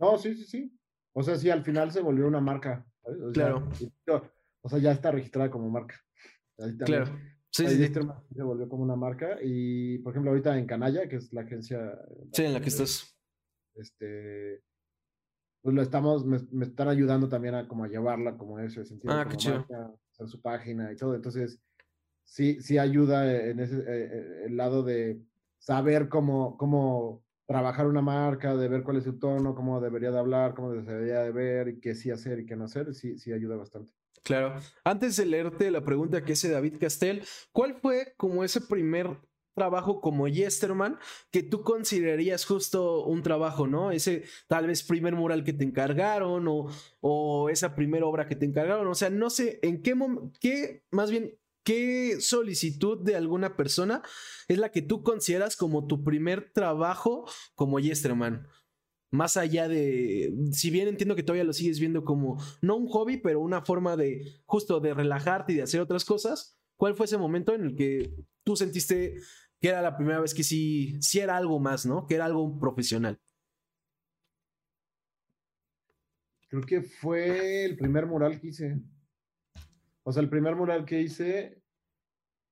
[0.00, 0.76] No, sí, sí, sí.
[1.12, 2.84] O sea, sí, al final se volvió una marca.
[3.32, 3.68] claro.
[4.62, 6.04] o sea, ya está registrada como marca.
[6.84, 7.16] claro.
[7.52, 7.92] Sí, sí,
[8.34, 9.38] Se volvió como una marca.
[9.40, 11.96] Y, por ejemplo, ahorita en Canalla, que es la agencia.
[12.32, 13.16] Sí, en la que estás.
[13.76, 14.64] Este
[15.62, 19.14] pues lo estamos, me, están ayudando también a como a llevarla como ese sentido.
[19.14, 19.64] Ah, qué chido.
[20.26, 21.14] su página y todo.
[21.14, 21.60] Entonces,
[22.24, 25.20] sí, sí ayuda en ese eh, eh, el lado de
[25.58, 30.18] saber cómo, cómo trabajar una marca, de ver cuál es su tono, cómo debería de
[30.18, 33.32] hablar, cómo debería de ver y qué sí hacer y qué no hacer, sí, sí
[33.32, 33.92] ayuda bastante.
[34.24, 34.54] Claro.
[34.84, 39.16] Antes de leerte la pregunta que hace David Castel, ¿cuál fue como ese primer
[39.54, 40.98] trabajo como Yesterman
[41.30, 43.90] que tú considerarías justo un trabajo, ¿no?
[43.90, 46.66] Ese tal vez primer mural que te encargaron o,
[47.00, 50.84] o esa primera obra que te encargaron, o sea, no sé en qué momento, qué,
[50.90, 54.02] más bien, qué solicitud de alguna persona
[54.48, 58.46] es la que tú consideras como tu primer trabajo como Yesterman.
[59.10, 63.18] Más allá de, si bien entiendo que todavía lo sigues viendo como, no un hobby,
[63.18, 67.16] pero una forma de justo de relajarte y de hacer otras cosas, ¿cuál fue ese
[67.16, 68.12] momento en el que
[68.42, 69.14] tú sentiste
[69.60, 72.08] que era la primera vez que sí, sí era algo más, ¿no?
[72.08, 73.20] Que era algo profesional.
[76.48, 78.80] Creo que fue el primer mural que hice.
[80.02, 81.62] O sea, el primer mural que hice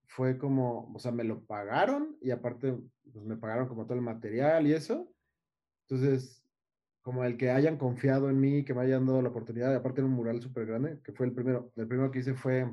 [0.07, 2.79] fue como, o sea, me lo pagaron y aparte,
[3.13, 5.13] pues me pagaron como todo el material y eso.
[5.89, 6.41] Entonces,
[7.03, 10.07] como el que hayan confiado en mí, que me hayan dado la oportunidad, aparte era
[10.09, 12.73] un mural súper grande, que fue el primero, el primero que hice fue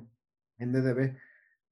[0.60, 1.18] en DDB,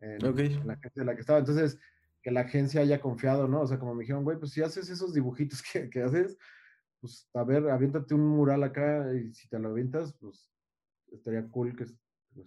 [0.05, 1.39] en, la gente de la que estaba.
[1.39, 1.79] Entonces,
[2.21, 3.61] que la agencia haya confiado, ¿no?
[3.61, 6.37] O sea, como me dijeron, güey, pues si haces esos dibujitos que, que haces,
[6.99, 10.49] pues a ver, aviéntate un mural acá y si te lo avientas, pues
[11.11, 11.85] estaría cool que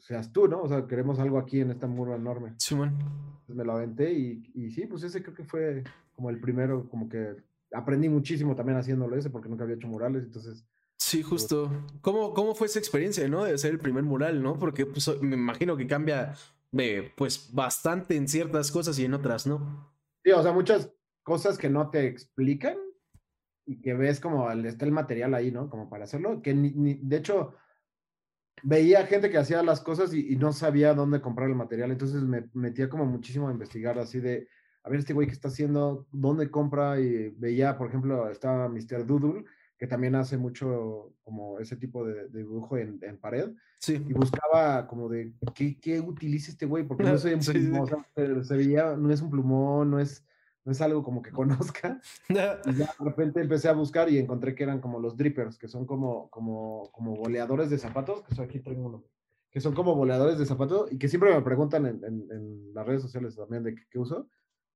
[0.00, 0.62] seas tú, ¿no?
[0.62, 2.54] O sea, queremos algo aquí en esta muro enorme.
[2.58, 2.90] Sí, man.
[2.90, 6.88] Entonces me lo aventé y, y, sí, pues ese creo que fue como el primero,
[6.88, 7.36] como que
[7.72, 10.66] aprendí muchísimo también haciéndolo ese porque nunca había hecho murales, entonces...
[10.96, 11.70] Sí, pues justo.
[12.00, 13.44] ¿Cómo, ¿Cómo fue esa experiencia, no?
[13.44, 14.58] De hacer el primer mural, ¿no?
[14.58, 16.34] Porque pues, me imagino que cambia
[17.16, 19.92] pues bastante en ciertas cosas y en otras no.
[20.24, 20.92] Sí, o sea, muchas
[21.22, 22.76] cosas que no te explican
[23.66, 25.68] y que ves como está el material ahí, ¿no?
[25.68, 27.54] Como para hacerlo, que de hecho
[28.62, 32.48] veía gente que hacía las cosas y, no sabía dónde comprar el material, entonces me
[32.54, 34.48] metía como muchísimo a investigar así de,
[34.82, 39.06] a ver este güey qué está haciendo, dónde compra y veía, por ejemplo, estaba Mr.
[39.06, 39.44] Doodle
[39.78, 43.52] que también hace mucho como ese tipo de, dibujo en, en, pared.
[43.78, 43.94] Sí.
[43.94, 46.84] Y buscaba como de, ¿qué, qué utiliza este güey?
[46.84, 50.26] Porque no soy un plumón, se veía, no es un plumón, no es,
[50.64, 52.00] no es algo como que conozca.
[52.28, 55.68] y ya de repente empecé a buscar y encontré que eran como los drippers, que
[55.68, 59.04] son como, como, como boleadores de zapatos, que aquí tengo uno,
[59.48, 63.02] que son como boleadores de zapatos y que siempre me preguntan en, en, las redes
[63.02, 64.28] sociales también de qué, uso.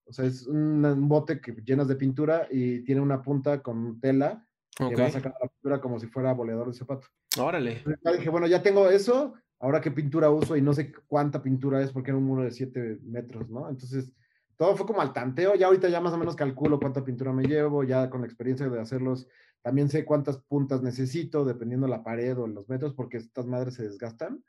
[0.04, 4.46] O sea, es un, bote que llenas de pintura y tiene una punta con tela
[4.76, 7.06] que va a sacar la pintura como si fuera boleador de zapato.
[7.38, 7.82] Órale.
[8.04, 11.82] Ya dije, bueno, ya tengo eso, ahora qué pintura uso y no sé cuánta pintura
[11.82, 13.68] es porque era un muro de 7 metros, ¿no?
[13.68, 14.12] Entonces,
[14.56, 17.44] todo fue como al tanteo, ya ahorita ya más o menos calculo cuánta pintura me
[17.44, 19.28] llevo, ya con la experiencia de hacerlos,
[19.62, 23.84] también sé cuántas puntas necesito, dependiendo la pared o los metros, porque estas madres se
[23.84, 24.42] desgastan.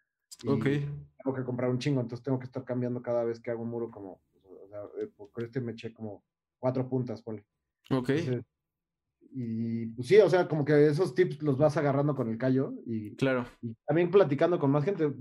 [0.47, 0.63] ok.
[0.63, 3.69] Tengo que comprar un chingo, entonces tengo que estar cambiando cada vez que hago un
[3.69, 6.23] muro como, o sea, eh, por este me eché como
[6.59, 7.45] cuatro puntas, ponle.
[7.91, 8.09] Ok.
[9.35, 12.73] Y pues sí, o sea, como que esos tips los vas agarrando con el callo
[12.85, 13.45] y, claro.
[13.61, 15.11] y también platicando con más gente,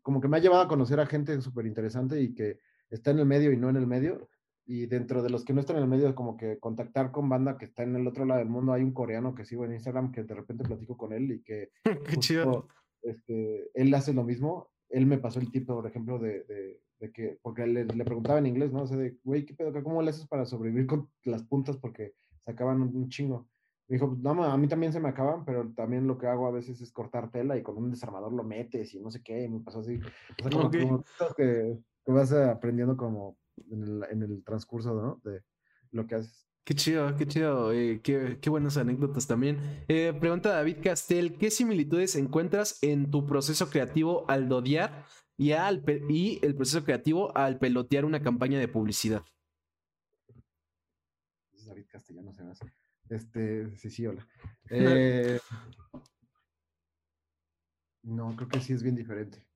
[0.00, 3.18] como que me ha llevado a conocer a gente súper interesante y que está en
[3.18, 4.28] el medio y no en el medio.
[4.64, 7.56] Y dentro de los que no están en el medio, como que contactar con banda
[7.56, 8.74] que está en el otro lado del mundo.
[8.74, 11.70] Hay un coreano que sigo en Instagram que de repente platico con él y que.
[12.04, 12.68] Qué chido.
[13.02, 14.68] Este, él hace lo mismo.
[14.90, 18.38] Él me pasó el tipo, por ejemplo, de, de, de que, porque le, le, preguntaba
[18.38, 18.82] en inglés, ¿no?
[18.82, 19.82] O sea, de, güey, ¿qué pedo?
[19.82, 21.76] ¿Cómo le haces para sobrevivir con las puntas?
[21.78, 22.14] Porque
[22.48, 23.46] se acaban un, chingo.
[23.88, 26.50] Me dijo, no, a mí también se me acaban, pero también lo que hago a
[26.50, 29.44] veces es cortar tela y con un desarmador lo metes y no sé qué.
[29.44, 29.98] Y me pasó así.
[29.98, 31.04] O sea, como, como
[31.36, 31.78] que
[32.08, 33.36] que vas aprendiendo como
[33.70, 35.20] en el, transcurso, ¿no?
[35.30, 35.42] De
[35.90, 36.48] lo que haces.
[36.64, 39.84] Qué chido, qué chido, eh, qué, buenas anécdotas también.
[39.88, 45.04] Eh, pregunta David Castel, ¿qué similitudes encuentras en tu proceso creativo al dodear
[45.36, 49.22] y, al, y el proceso creativo al pelotear una campaña de publicidad?
[51.66, 52.64] David Castellano se hace.
[53.10, 54.26] Este, sí, sí, hola.
[54.70, 55.40] Eh,
[58.02, 59.46] no, creo que sí es bien diferente.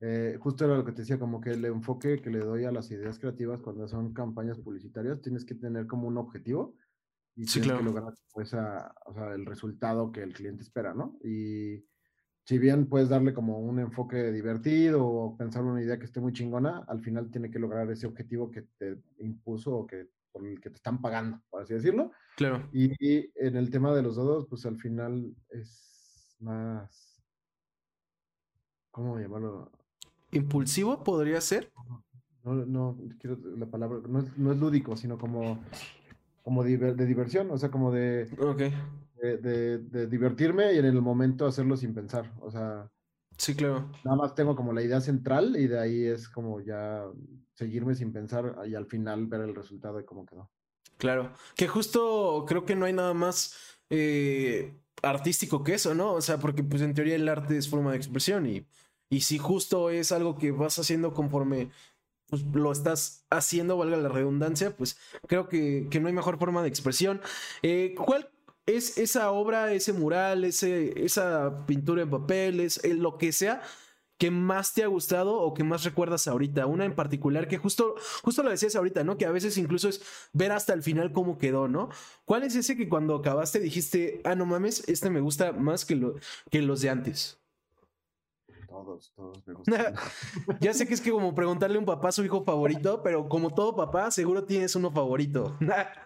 [0.00, 2.70] Eh, justo era lo que te decía, como que el enfoque que le doy a
[2.72, 6.76] las ideas creativas cuando son campañas publicitarias, tienes que tener como un objetivo
[7.34, 11.18] y tienes que lograr pues, o sea, el resultado que el cliente espera, ¿no?
[11.24, 11.82] Y
[12.44, 16.32] si bien puedes darle como un enfoque divertido o pensar una idea que esté muy
[16.32, 20.60] chingona, al final tiene que lograr ese objetivo que te impuso o que por el
[20.60, 22.12] que te están pagando, por así decirlo.
[22.36, 22.68] Claro.
[22.72, 27.22] Y, y en el tema de los dados, pues al final es más,
[28.90, 29.72] ¿cómo llamarlo?
[30.32, 31.72] impulsivo podría ser.
[32.44, 35.58] No, no, quiero la palabra, no es, no es lúdico, sino como,
[36.44, 38.26] como de diversión, o sea, como de,
[39.20, 42.90] de, de, divertirme y en el momento hacerlo sin pensar, o sea.
[43.38, 43.90] Sí, claro.
[44.04, 47.04] Nada más tengo como la idea central y de ahí es como ya
[47.56, 50.48] seguirme sin pensar y al final ver el resultado de cómo quedó.
[50.96, 56.12] Claro, que justo creo que no hay nada más eh, artístico que eso, ¿no?
[56.12, 58.66] O sea, porque pues en teoría el arte es forma de expresión y
[59.08, 61.70] y si justo es algo que vas haciendo conforme
[62.28, 64.98] pues, lo estás haciendo, valga la redundancia, pues
[65.28, 67.20] creo que, no hay mejor forma de expresión.
[67.62, 68.28] Eh, ¿Cuál
[68.66, 73.62] es esa obra, ese mural, ese, esa pintura en papeles, lo que sea?
[74.18, 76.66] Que más te ha gustado o que más recuerdas ahorita?
[76.66, 79.16] Una en particular que justo, justo lo decías ahorita, ¿no?
[79.16, 80.02] Que a veces incluso es
[80.32, 81.90] ver hasta el final cómo quedó, ¿no?
[82.24, 85.96] ¿Cuál es ese que cuando acabaste dijiste, ah, no mames, este me gusta más que,
[85.96, 86.14] lo,
[86.50, 87.38] que los de antes?
[88.68, 89.94] Todos, todos me gustan.
[90.60, 93.28] ya sé que es que como preguntarle a un papá a su hijo favorito, pero
[93.28, 95.56] como todo papá, seguro tienes uno favorito.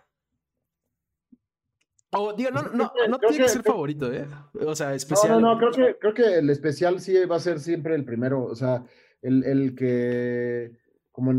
[2.12, 4.26] o digo, no, no, no tiene que, ser favorito, ¿eh?
[4.66, 5.40] O sea, especial.
[5.40, 8.04] No, no, no, creo que, creo que el especial sí va a ser siempre el
[8.04, 8.44] primero.
[8.44, 8.84] O sea,
[9.22, 10.72] el, el que
[11.12, 11.32] como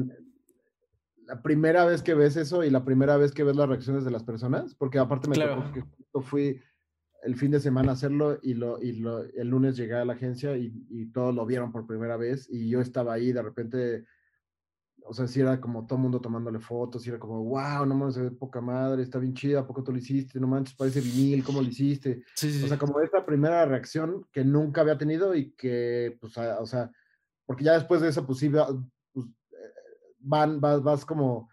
[1.26, 4.12] la primera vez que ves eso y la primera vez que ves las reacciones de
[4.12, 5.64] las personas, porque aparte me claro.
[5.64, 6.62] tocó que fui
[7.24, 10.58] el fin de semana hacerlo y, lo, y lo, el lunes llegué a la agencia
[10.58, 14.06] y, y, todos lo vieron por primera vez y yo estaba ahí de repente,
[15.06, 18.18] o sea, si era como todo mundo tomándole fotos, y era como, wow, no mames,
[18.18, 20.40] ve poca madre, está bien chida, ¿a poco tú lo hiciste?
[20.40, 22.24] No manches, parece vinil, ¿cómo lo hiciste?
[22.64, 26.92] O sea, como esta primera reacción que nunca había tenido y que, pues, o sea,
[27.46, 29.74] porque ya después de eso, pues sí, pues, eh,
[30.20, 31.50] van, vas, vas como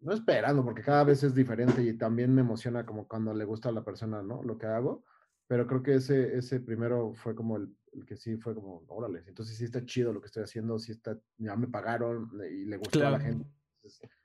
[0.00, 3.68] no esperando, porque cada vez es diferente y también me emociona como cuando le gusta
[3.68, 4.42] a la persona, ¿no?
[4.42, 5.04] Lo que hago,
[5.46, 7.76] pero creo que ese, ese primero fue como el,
[8.06, 11.18] que sí fue como, órale, entonces sí está chido lo que estoy haciendo, sí está,
[11.38, 13.46] ya me pagaron y le gustó a la gente,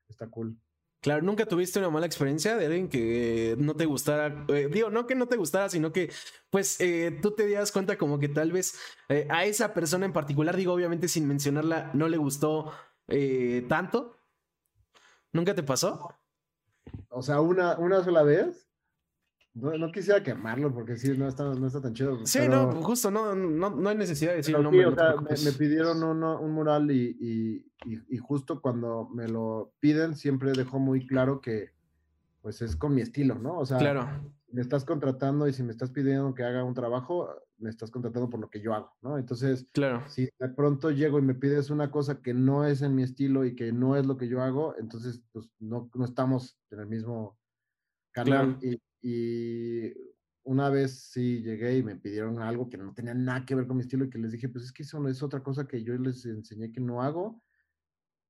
[0.08, 0.58] está cool.
[1.06, 4.44] Claro, nunca tuviste una mala experiencia de alguien que no te gustara.
[4.48, 6.12] Eh, digo, no que no te gustara, sino que
[6.50, 8.74] pues eh, tú te dieras cuenta como que tal vez
[9.10, 12.72] eh, a esa persona en particular, digo, obviamente sin mencionarla, no le gustó
[13.70, 14.18] tanto.
[15.32, 16.10] ¿Nunca te pasó?
[17.10, 18.65] O sea, una, una sola vez.
[19.56, 22.26] No, quisiera quemarlo porque sí, no está, no está tan chido.
[22.26, 24.86] Sí, no, justo, no, no, no hay necesidad de decir nombre.
[24.86, 31.40] me, pidieron un mural y, y, justo cuando me lo piden siempre dejo muy claro
[31.40, 31.70] que
[32.42, 33.58] pues es con mi estilo, ¿no?
[33.58, 34.08] O sea, claro.
[34.52, 38.30] me estás contratando y si me estás pidiendo que haga un trabajo, me estás contratando
[38.30, 39.18] por lo que yo hago, ¿no?
[39.18, 40.04] Entonces, claro.
[40.10, 43.46] si de pronto llego y me pides una cosa que no es en mi estilo
[43.46, 46.88] y que no es lo que yo hago, entonces pues no, no estamos en el
[46.88, 47.38] mismo
[48.12, 49.94] canal y y
[50.46, 53.78] una vez sí llegué y me pidieron algo que no tenía nada que ver con
[53.78, 55.84] mi estilo y que les dije, pues es que eso no es otra cosa que
[55.84, 57.40] yo les enseñé que no hago,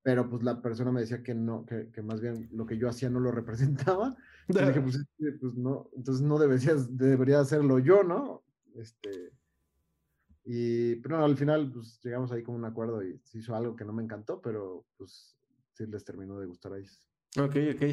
[0.03, 2.89] pero pues la persona me decía que no, que, que más bien lo que yo
[2.89, 4.17] hacía no lo representaba.
[4.49, 5.05] Y dije, pues,
[5.39, 8.43] pues, no, entonces no deberías, debería hacerlo yo, ¿no?
[8.75, 9.31] Este,
[10.43, 13.85] y, pero al final, pues llegamos ahí con un acuerdo y se hizo algo que
[13.85, 15.37] no me encantó, pero pues
[15.71, 17.07] sí les terminó de gustar a ellos.
[17.37, 17.83] Ok, ok.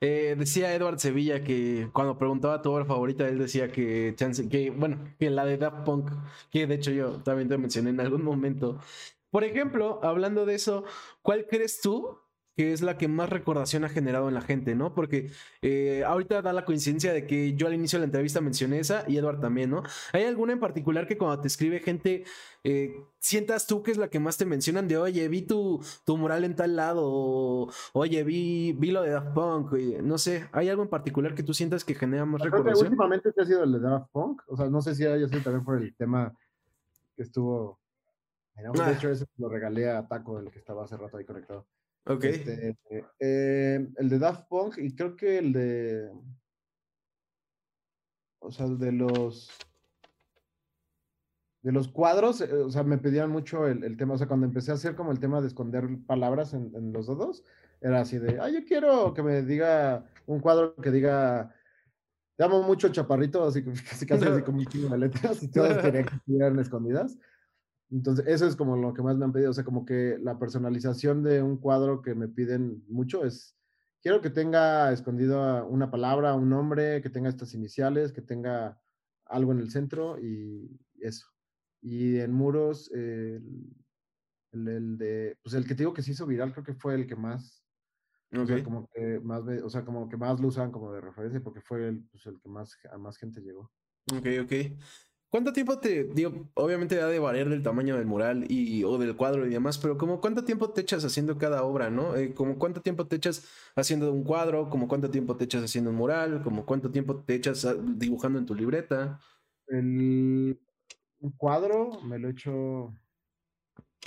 [0.00, 4.70] Eh, decía Edward Sevilla que cuando preguntaba tu obra favorita, él decía que, chance, que,
[4.70, 6.10] bueno, que la de Daft Punk,
[6.50, 8.80] que de hecho yo también te mencioné en algún momento.
[9.30, 10.84] Por ejemplo, hablando de eso,
[11.20, 12.18] ¿cuál crees tú
[12.56, 14.94] que es la que más recordación ha generado en la gente, ¿no?
[14.94, 15.30] Porque
[15.60, 19.04] eh, ahorita da la coincidencia de que yo al inicio de la entrevista mencioné esa
[19.06, 19.82] y Edward también, ¿no?
[20.14, 22.24] ¿Hay alguna en particular que cuando te escribe gente
[22.64, 26.16] eh, sientas tú que es la que más te mencionan de, oye, vi tu, tu
[26.16, 30.70] mural en tal lado, o oye, vi, vi lo de Daft Punk, no sé, ¿hay
[30.70, 32.86] algo en particular que tú sientas que genera más recordación?
[32.86, 35.42] últimamente te ha sido el de Daft Punk, o sea, no sé si haya sido
[35.42, 36.32] también por el tema
[37.14, 37.78] que estuvo...
[38.56, 38.92] De ah.
[38.92, 41.66] hecho, ese lo regalé a Taco, el que estaba hace rato ahí conectado.
[42.06, 42.24] Ok.
[42.24, 42.76] Este,
[43.18, 46.10] eh, el de Daft Punk y creo que el de.
[48.38, 49.50] O sea, el de los.
[51.62, 54.70] De los cuadros, eh, o sea, me pedían mucho el, tema, o sea, cuando empecé
[54.70, 57.42] a hacer como el tema de esconder palabras en, los dos,
[57.80, 61.52] era así de, ah, yo quiero que me diga un cuadro que diga,
[62.36, 65.48] te amo mucho chaparrito, así que casi casi así como un chingo de letras y
[65.50, 67.18] todas querían que estuvieran escondidas.
[67.90, 70.38] Entonces, eso es como lo que más me han pedido, o sea, como que la
[70.38, 73.56] personalización de un cuadro que me piden mucho es,
[74.02, 78.80] quiero que tenga escondido una palabra, un nombre, que tenga estas iniciales, que tenga
[79.24, 81.26] algo en el centro y eso.
[81.80, 83.42] Y en muros, el,
[84.52, 87.16] de, pues el que te digo que se hizo viral, creo que fue el que
[87.16, 87.64] más,
[88.32, 91.40] o sea, como que más, o sea, como que más lo usaban como de referencia
[91.40, 93.70] porque fue el, pues el que más, a más gente llegó.
[94.12, 94.52] Ok, ok.
[95.36, 99.16] ¿Cuánto tiempo te, digo, obviamente ha de variar del tamaño del mural y, o del
[99.16, 102.16] cuadro y demás, pero como cuánto tiempo te echas haciendo cada obra, ¿no?
[102.16, 105.90] Eh, como cuánto tiempo te echas haciendo un cuadro, como cuánto tiempo te echas haciendo
[105.90, 109.20] un mural, como cuánto tiempo te echas ah, dibujando en tu libreta.
[109.66, 110.58] El
[111.20, 112.94] un cuadro me lo echo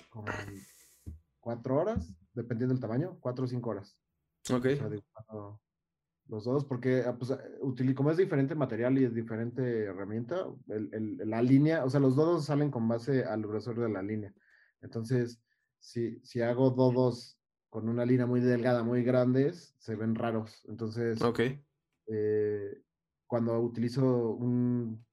[0.10, 0.26] como
[1.40, 3.96] cuatro horas, dependiendo del tamaño, cuatro o cinco horas.
[4.52, 4.66] Ok
[6.30, 11.18] los dos, porque ah, pues, eh, como es diferente material y es diferente herramienta, el,
[11.26, 14.34] la línea, o sea, los dodos salen con base al grosor de la línea.
[14.82, 15.42] Entonces,
[15.80, 17.38] si, si hago dodos
[17.70, 20.66] con una línea muy delgada, muy grandes, se ven raros.
[20.68, 21.64] Entonces, okay.
[22.08, 22.82] Eh,
[23.28, 25.06] cuando utilizo un,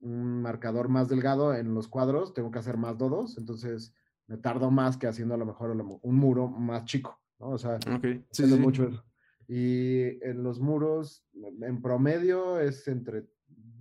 [0.00, 3.94] un, marcador más delgado en los cuadros, tengo que hacer más dodos, entonces
[4.26, 7.50] me tardo más que haciendo a lo mejor un muro más chico, ¿no?
[7.50, 8.24] O sea, okay.
[8.30, 9.02] sí, mucho eso.
[9.48, 13.28] Y en los muros, en promedio, es entre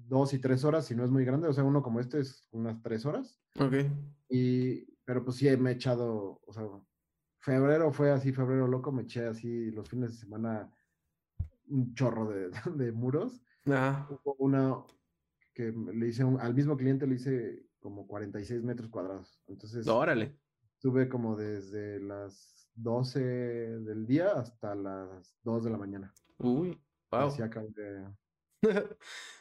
[0.08, 1.48] dos y tres horas, si no es muy grande.
[1.48, 3.42] O sea, uno como este es unas tres horas.
[3.60, 3.74] Ok.
[4.30, 6.68] Y, pero pues sí, me he echado, o sea,
[7.40, 10.72] febrero fue así, febrero loco, me eché así los fines de semana
[11.68, 13.42] un chorro de, de muros.
[13.66, 14.08] Ajá.
[14.10, 14.84] Hubo una
[15.54, 19.42] que le hice al mismo cliente, le hice como 46 metros cuadrados.
[19.48, 20.38] Entonces, órale.
[20.80, 26.14] Tuve como desde las 12 del día hasta las 2 de la mañana.
[26.38, 26.80] Uy,
[27.12, 27.34] wow.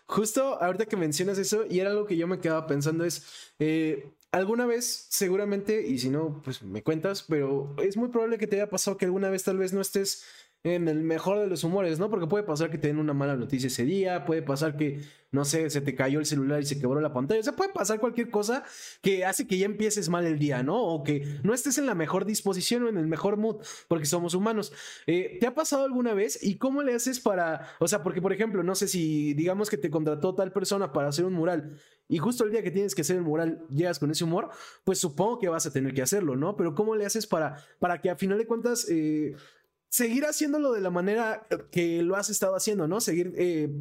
[0.06, 4.12] Justo ahorita que mencionas eso, y era algo que yo me quedaba pensando, es, eh,
[4.32, 8.56] alguna vez, seguramente, y si no, pues me cuentas, pero es muy probable que te
[8.56, 10.24] haya pasado que alguna vez tal vez no estés
[10.64, 12.08] en el mejor de los humores, ¿no?
[12.08, 15.44] Porque puede pasar que te den una mala noticia ese día, puede pasar que, no
[15.44, 18.00] sé, se te cayó el celular y se quebró la pantalla, o sea, puede pasar
[18.00, 18.64] cualquier cosa
[19.02, 20.82] que hace que ya empieces mal el día, ¿no?
[20.82, 23.56] O que no estés en la mejor disposición o en el mejor mood,
[23.88, 24.72] porque somos humanos.
[25.06, 26.42] Eh, ¿Te ha pasado alguna vez?
[26.42, 29.76] ¿Y cómo le haces para, o sea, porque por ejemplo, no sé si digamos que
[29.76, 33.02] te contrató tal persona para hacer un mural y justo el día que tienes que
[33.02, 34.48] hacer el mural llegas con ese humor,
[34.84, 36.56] pues supongo que vas a tener que hacerlo, ¿no?
[36.56, 38.86] Pero ¿cómo le haces para, para que a final de cuentas...
[38.88, 39.34] Eh,
[39.94, 43.00] seguir haciéndolo de la manera que lo has estado haciendo, ¿no?
[43.00, 43.72] Seguir eh,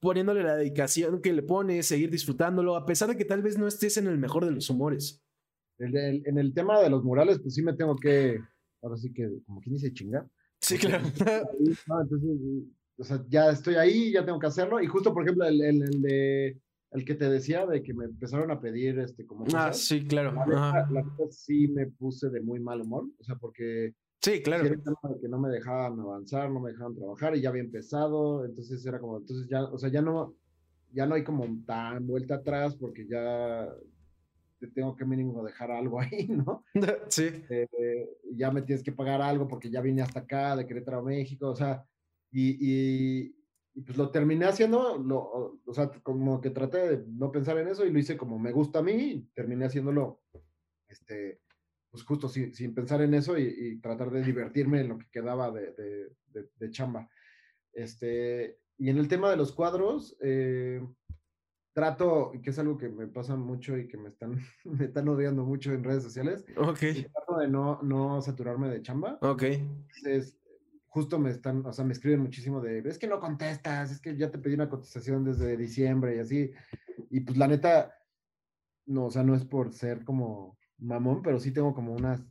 [0.00, 3.68] poniéndole la dedicación que le pones, seguir disfrutándolo, a pesar de que tal vez no
[3.68, 5.22] estés en el mejor de los humores.
[5.78, 8.40] En el, tema de los murales, pues sí me tengo que,
[8.82, 10.28] ahora sí que, como quien dice, chingar.
[10.60, 11.06] Sí, claro.
[11.06, 12.30] entonces,
[12.98, 14.80] o sea, ya estoy ahí, ya tengo que hacerlo.
[14.80, 16.60] Y justo, por ejemplo, el, el, el de
[16.90, 20.32] el que te decía de que me empezaron a pedir este como ah sí claro
[20.32, 24.64] la la sí me puse de muy mal humor o sea porque sí claro
[25.20, 28.98] que no me dejaban avanzar no me dejaban trabajar y ya había empezado entonces era
[28.98, 30.34] como entonces ya o sea ya no
[30.92, 33.68] ya no hay como tan vuelta atrás porque ya
[34.60, 36.64] te tengo que mínimo dejar algo ahí, ¿no?
[37.08, 37.30] Sí.
[37.48, 41.02] Eh, ya me tienes que pagar algo porque ya vine hasta acá, de Querétaro a
[41.02, 41.84] México, o sea,
[42.30, 43.34] y, y,
[43.82, 47.84] pues lo terminé haciendo, lo, o sea, como que traté de no pensar en eso
[47.84, 50.20] y lo hice como me gusta a mí, terminé haciéndolo,
[50.88, 51.40] este,
[51.90, 55.50] pues justo sin, sin pensar en eso y, tratar de divertirme en lo que quedaba
[55.50, 55.72] de,
[56.32, 57.08] de, de chamba.
[57.72, 60.80] Este, y en el tema de los cuadros, eh,
[61.72, 65.44] trato, que es algo que me pasa mucho y que me están, me están odiando
[65.44, 66.44] mucho en redes sociales.
[66.56, 66.78] Ok.
[66.78, 69.18] Trato de no, no saturarme de chamba.
[69.22, 69.42] Ok.
[69.42, 70.38] Entonces,
[70.88, 74.16] justo me están, o sea, me escriben muchísimo de, es que no contestas, es que
[74.16, 76.52] ya te pedí una cotización desde diciembre y así.
[77.10, 77.94] Y pues la neta,
[78.86, 82.24] no, o sea, no es por ser como mamón, pero sí tengo como unas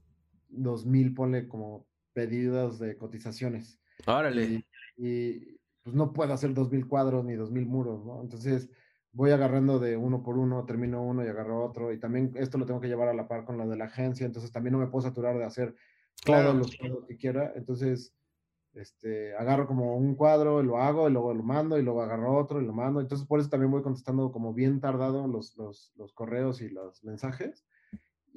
[0.50, 3.80] dos mil, ponle como pedidos de cotizaciones.
[4.06, 4.66] Órale.
[4.98, 8.22] y, pues no puedo hacer dos mil cuadros ni dos mil muros, ¿no?
[8.22, 8.70] Entonces
[9.12, 12.66] voy agarrando de uno por uno, termino uno y agarro otro, y también esto lo
[12.66, 14.88] tengo que llevar a la par con lo de la agencia, entonces también no me
[14.88, 15.76] puedo saturar de hacer
[16.24, 18.14] todos los cuadros que quiera, entonces
[18.74, 22.62] este, agarro como un cuadro, lo hago, y luego lo mando, y luego agarro otro
[22.62, 26.14] y lo mando, entonces por eso también voy contestando como bien tardado los, los, los
[26.14, 27.66] correos y los mensajes.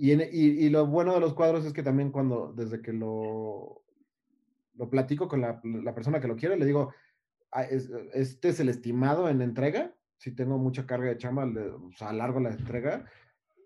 [0.03, 3.85] Y, y, y, lo bueno de los cuadros es que también cuando, desde que lo,
[4.75, 6.93] lo platico con la, la persona que lo quiere, le digo,
[8.13, 9.95] este es el estimado en entrega.
[10.17, 13.05] Si tengo mucha carga de chamba, le, o sea, alargo la entrega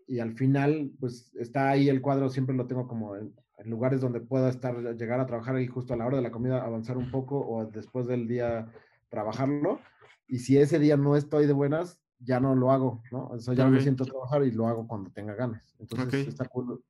[0.06, 3.34] y al final, pues está ahí el cuadro, siempre lo tengo como en,
[3.64, 6.62] lugares donde pueda estar, llegar a trabajar y justo a la hora de la comida
[6.62, 8.70] avanzar un poco o después del día
[9.08, 9.80] trabajarlo.
[10.28, 13.28] Y si ese día no estoy de buenas, ya no lo hago, ¿no?
[13.28, 15.74] O sea, ya no me siento a trabajar y lo hago cuando tenga ganas.
[15.78, 16.82] Entonces, está cool.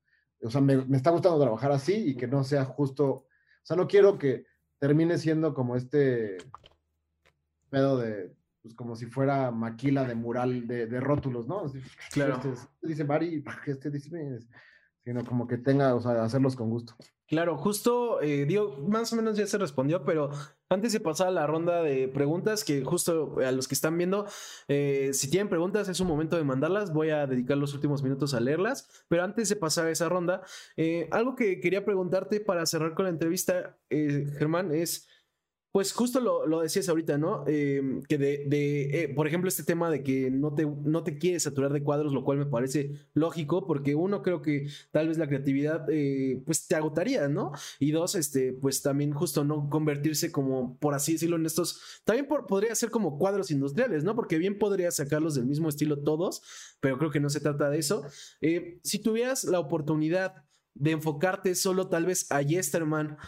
[0.43, 3.27] O sea, me, me, está gustando trabajar así y que no sea justo, o
[3.63, 4.45] sea, no quiero que
[4.79, 6.37] termine siendo como este,
[7.71, 11.65] pedo de, pues como si fuera maquila de mural de, de rótulos, ¿no?
[12.11, 12.37] claro.
[12.37, 14.41] Este, dice Bari, este dice,
[15.05, 16.95] sino como que tenga, o sea, hacerlos con gusto.
[17.29, 20.31] Claro, justo, eh, digo, más o menos ya se respondió, pero
[20.69, 24.27] antes de pasar a la ronda de preguntas, que justo a los que están viendo,
[24.69, 28.33] eh, si tienen preguntas es un momento de mandarlas, voy a dedicar los últimos minutos
[28.33, 30.43] a leerlas, pero antes de pasar a esa ronda,
[30.77, 35.09] eh, algo que quería preguntarte para cerrar con la entrevista, Germán, es...
[35.77, 37.47] Pues justo lo, lo decías ahorita, ¿no?
[37.47, 41.19] Em, que de, de eh, por ejemplo, este tema de que no te, no te
[41.19, 45.19] quieres saturar de cuadros, lo cual me parece lógico, porque uno, creo que tal vez
[45.19, 47.53] la creatividad, eh, pues te agotaría, ¿no?
[47.79, 52.27] Y dos, este, pues también justo no convertirse como, por así decirlo, en estos, también
[52.27, 54.17] podría ser como cuadros industriales, ¿no?
[54.17, 56.41] Porque bien podría sacarlos del mismo estilo todos,
[56.81, 58.03] pero creo que no se trata de eso.
[58.41, 60.37] Eh, si tuvieras la oportunidad
[60.73, 63.19] de enfocarte solo tal vez a Yesterman,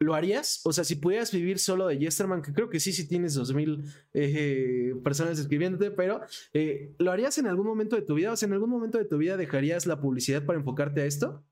[0.00, 0.60] ¿Lo harías?
[0.64, 3.54] O sea, si pudieras vivir solo de Yesterman, que creo que sí, sí tienes dos
[3.54, 6.20] mil eh, personas escribiéndote, pero
[6.52, 8.32] eh, ¿lo harías en algún momento de tu vida?
[8.32, 11.44] O sea, ¿en algún momento de tu vida dejarías la publicidad para enfocarte a esto?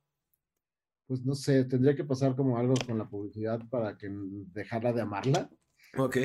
[1.07, 4.11] Pues no sé, tendría que pasar como algo con la publicidad para que
[4.53, 5.51] dejara de amarla.
[5.97, 6.17] Ok.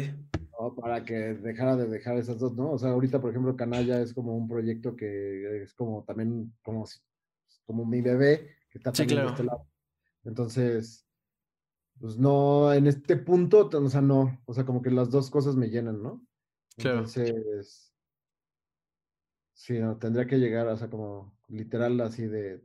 [0.59, 2.71] O para que dejara de dejar esas dos, ¿no?
[2.71, 6.85] O sea, ahorita, por ejemplo, Canalla es como un proyecto que es como también como,
[7.65, 9.67] como mi bebé que está también de este lado.
[10.23, 11.06] Entonces,
[11.99, 15.55] pues no, en este punto, o sea, no, o sea, como que las dos cosas
[15.55, 16.25] me llenan, ¿no?
[16.77, 16.99] Claro.
[16.99, 17.93] Entonces,
[19.53, 22.63] sí, no, tendría que llegar, o sea, como literal así de,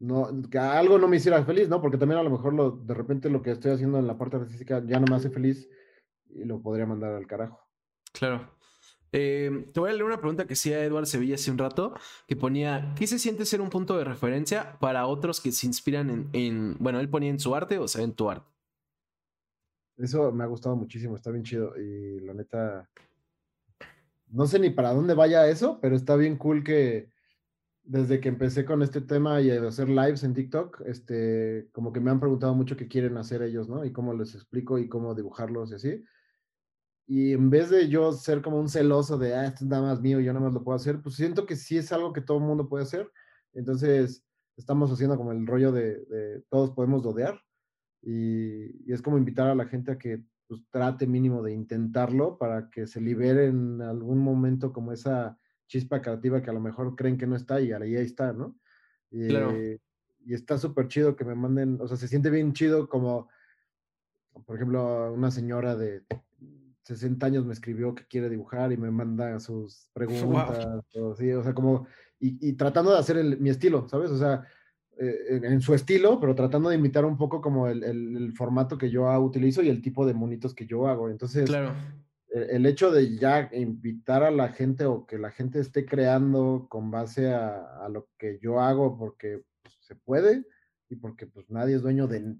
[0.00, 1.80] no, que algo no me hiciera feliz, ¿no?
[1.80, 4.36] Porque también a lo mejor lo, de repente lo que estoy haciendo en la parte
[4.36, 5.68] artística ya no me hace feliz
[6.28, 7.60] y lo podría mandar al carajo.
[8.12, 8.54] Claro.
[9.10, 11.94] Eh, te voy a leer una pregunta que hacía Eduardo Sevilla hace un rato,
[12.26, 16.10] que ponía, ¿qué se siente ser un punto de referencia para otros que se inspiran
[16.10, 18.57] en, en, bueno, él ponía en su arte, o sea, en tu arte?
[19.98, 21.76] Eso me ha gustado muchísimo, está bien chido.
[21.76, 22.88] Y la neta,
[24.28, 27.10] no sé ni para dónde vaya eso, pero está bien cool que
[27.82, 32.10] desde que empecé con este tema y hacer lives en TikTok, este, como que me
[32.10, 33.84] han preguntado mucho qué quieren hacer ellos, ¿no?
[33.84, 36.04] Y cómo les explico y cómo dibujarlos y así.
[37.06, 40.00] Y en vez de yo ser como un celoso de, ah, esto es nada más
[40.00, 42.38] mío, yo nada más lo puedo hacer, pues siento que sí es algo que todo
[42.38, 43.10] el mundo puede hacer.
[43.54, 44.22] Entonces,
[44.56, 47.40] estamos haciendo como el rollo de, de todos podemos dodear
[48.02, 52.70] y, es como invitar a la gente a que pues, trate mínimo de intentarlo para
[52.70, 57.18] que se libere en algún momento como esa chispa creativa que a lo mejor creen
[57.18, 58.56] que no está y ahí está, ¿no?
[59.10, 59.28] Y,
[60.24, 63.28] y está súper chido que me manden, o sea, se siente bien chido como,
[64.46, 66.04] por ejemplo, una señora de
[66.82, 71.86] 60 años me escribió que quiere dibujar y me manda sus preguntas, o, sea, como,
[72.18, 74.10] y, tratando de hacer mi estilo, ¿sabes?
[74.10, 74.44] O sea,
[75.00, 79.08] eh, en, su estilo, pero tratando de imitar un poco como el, formato que yo
[79.20, 81.08] utilizo y el tipo de monitos que yo hago.
[81.08, 81.72] Entonces, claro.
[82.28, 86.66] E, el, hecho de ya invitar a la gente o que la gente esté creando
[86.68, 90.44] con base a, lo que yo hago, porque pues, se puede
[90.90, 92.34] y porque pues nadie es dueño de,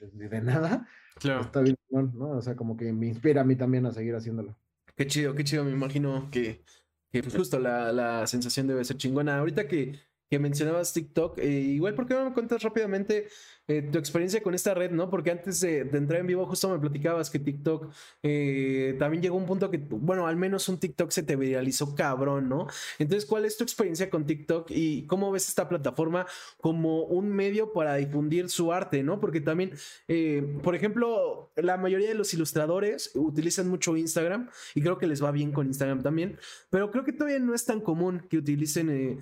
[0.00, 1.42] de, nada, claro.
[1.42, 2.30] está bien, ¿no?
[2.30, 4.56] O sea, como que me inspira a mí también a seguir haciéndolo.
[4.96, 6.64] Qué chido, qué chido, me imagino que,
[7.12, 9.38] que pues, justo la, la sensación debe ser chingona.
[9.38, 9.98] Ahorita que
[10.30, 13.28] que mencionabas TikTok, eh, igual, ¿por qué no me cuentas rápidamente
[13.70, 15.08] eh, tu experiencia con esta red, ¿no?
[15.08, 17.88] Porque antes de, entrar en vivo justo me platicabas que TikTok
[18.20, 22.48] eh, también llegó un punto que, bueno, al menos un TikTok se te viralizó cabrón,
[22.48, 22.66] ¿no?
[22.98, 26.26] Entonces, ¿cuál es tu experiencia con TikTok y cómo ves esta plataforma
[26.60, 29.20] como un medio para difundir su arte, ¿no?
[29.20, 29.70] Porque también,
[30.08, 35.22] eh, por ejemplo, la mayoría de los ilustradores utilizan mucho Instagram y creo que les
[35.22, 36.38] va bien con Instagram también,
[36.70, 39.20] pero creo que todavía no es tan común que utilicen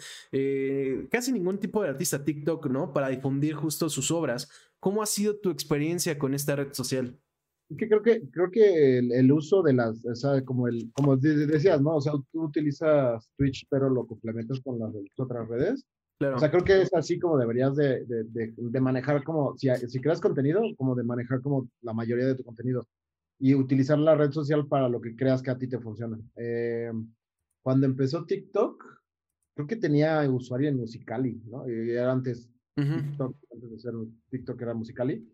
[1.10, 2.94] casi ningún tipo de artista TikTok, ¿no?
[2.94, 4.37] Para difundir justo sus obras.
[4.78, 7.18] ¿Cómo ha sido tu experiencia con esta red social?
[7.76, 11.82] que creo que, creo que el, uso de las, o sea, como, el, como decías,
[11.82, 11.96] ¿no?
[11.96, 15.84] O sea, tú utilizas Twitch, pero lo complementas con las otras redes.
[16.18, 16.36] Claro.
[16.36, 20.00] O sea, creo que es así como deberías de, de, de, manejar como, si, si
[20.00, 22.88] creas contenido, como de manejar como la mayoría de tu contenido
[23.38, 26.18] y utilizar la red social para lo que creas que a ti te funciona.
[26.36, 26.90] Eh,
[27.62, 28.84] cuando empezó TikTok,
[29.54, 31.68] creo que tenía usuario en Musicali, ¿no?
[31.68, 32.50] Y era antes
[32.84, 33.92] TikTok, antes de ser
[34.30, 35.26] TikTok era Musicali,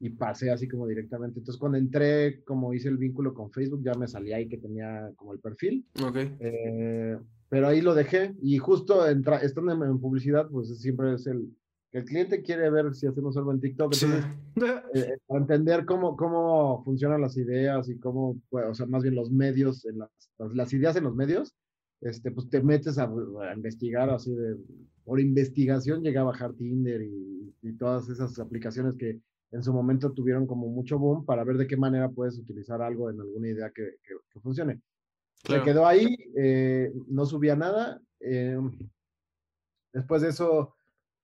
[0.00, 1.38] y pasé así como directamente.
[1.38, 5.10] Entonces, cuando entré, como hice el vínculo con Facebook, ya me salía ahí que tenía
[5.16, 5.86] como el perfil.
[6.02, 6.16] Ok.
[6.16, 11.48] Eh, pero ahí lo dejé, y justo entra, estando en, publicidad, pues siempre es el,
[11.92, 13.92] el cliente quiere ver si hacemos algo en TikTok.
[13.92, 14.24] Entonces,
[14.94, 19.30] eh, para entender cómo, cómo funcionan las ideas y cómo, o sea, más bien los
[19.30, 20.10] medios, en las,
[20.54, 21.54] las ideas en los medios,
[22.00, 23.10] este, pues te metes a,
[23.54, 24.56] investigar así de,
[25.04, 29.20] por investigación llegué a bajar Tinder y, y, todas esas aplicaciones que
[29.52, 33.10] en su momento tuvieron como mucho boom para ver de qué manera puedes utilizar algo
[33.10, 33.96] en alguna idea que,
[34.32, 34.80] que, funcione.
[35.34, 38.00] Se quedó ahí, eh, no subía nada.
[38.20, 38.58] Eh,
[39.92, 40.74] después de eso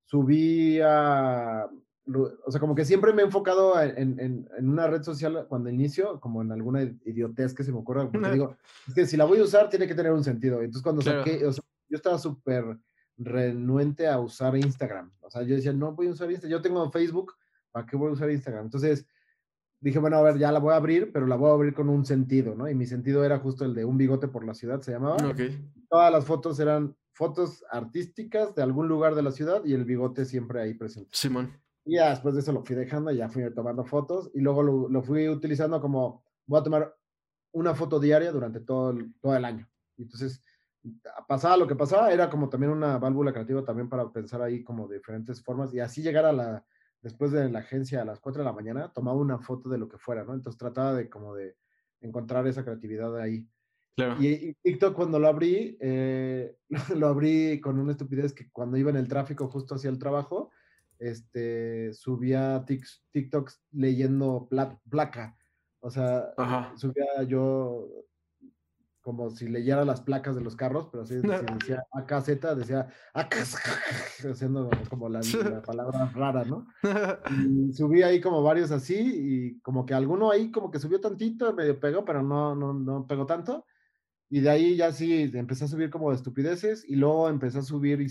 [0.07, 1.69] subí a,
[2.15, 5.71] o sea, como que siempre me he enfocado en, en, en, una red social cuando
[5.71, 9.25] inicio, como en alguna idiotez que se me ocurra, porque digo, es que si la
[9.25, 10.61] voy a usar tiene que tener un sentido.
[10.61, 12.79] Entonces cuando saqué, o sea, yo estaba súper
[13.17, 15.13] renuente a usar Instagram.
[15.21, 17.35] O sea, yo decía, no voy a usar Instagram, yo tengo Facebook,
[17.73, 18.67] ¿para qué voy a usar Instagram?
[18.67, 19.07] Entonces
[19.81, 21.89] dije, bueno, a ver, ya la voy a abrir, pero la voy a abrir con
[21.89, 22.69] un sentido, ¿no?
[22.69, 25.17] Y mi sentido era justo el de un bigote por la ciudad, se llamaba.
[25.89, 30.25] Todas las fotos eran fotos artísticas de algún lugar de la ciudad y el bigote
[30.25, 31.11] siempre ahí presente.
[31.13, 31.51] Simón.
[31.87, 35.03] Y ya después de eso lo fui dejando, ya fui tomando fotos y luego lo,
[35.03, 36.95] fui utilizando como, voy a tomar
[37.53, 39.69] una foto diaria durante todo el, todo el año.
[39.97, 40.43] Y entonces,
[41.29, 44.89] pasaba lo que pasaba, era como también una válvula creativa también para pensar ahí como
[44.89, 46.67] diferentes formas y así llegar a la,
[47.03, 49.89] después de la agencia a las 4 de la mañana, tomaba una foto de lo
[49.89, 50.35] que fuera, ¿no?
[50.35, 51.57] Entonces trataba de como de
[52.01, 53.49] encontrar esa creatividad ahí.
[53.97, 54.17] Claro.
[54.21, 56.57] Y, TikTok cuando lo abrí, eh,
[56.97, 60.51] lo abrí con una estupidez que cuando iba en el tráfico justo hacia el trabajo,
[60.99, 62.65] este, subía
[63.13, 64.49] TikToks leyendo
[64.89, 65.37] placa.
[65.81, 66.33] O sea,
[66.77, 67.89] subía yo
[69.07, 71.23] como si leyera las placas de los carros, pero así si
[71.61, 72.89] decía AKZ, decía
[74.29, 75.21] haciendo como la,
[75.65, 76.67] palabra rara, ¿no?
[77.31, 81.55] Y subí ahí como varios así, y como que alguno ahí como que subió tantito,
[81.55, 83.65] medio pegó, pero no, no, no pegó tanto.
[84.29, 87.63] Y de ahí ya sí empecé a subir como de estupideces, y luego empecé a
[87.63, 88.05] subir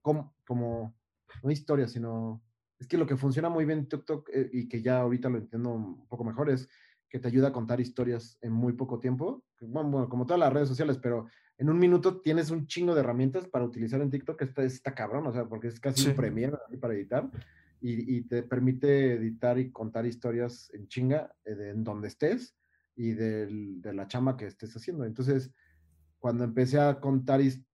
[0.00, 0.94] como, como
[1.42, 2.42] no historia, sino
[2.78, 5.38] es que lo que funciona muy bien en TikTok eh, y que ya ahorita lo
[5.38, 6.68] entiendo un poco mejor es
[7.08, 9.44] que te ayuda a contar historias en muy poco tiempo.
[9.60, 11.26] Bueno, como todas las redes sociales, pero
[11.58, 14.40] en un minuto tienes un chingo de herramientas para utilizar en TikTok.
[14.40, 17.28] Está, está cabrón, o sea, porque es casi un premier para editar
[17.80, 22.54] y, te permite editar y contar historias en chinga eh, en donde estés
[22.94, 25.04] y de la chama que estés haciendo.
[25.04, 25.50] Entonces,
[26.18, 27.69] cuando empecé a contar historias,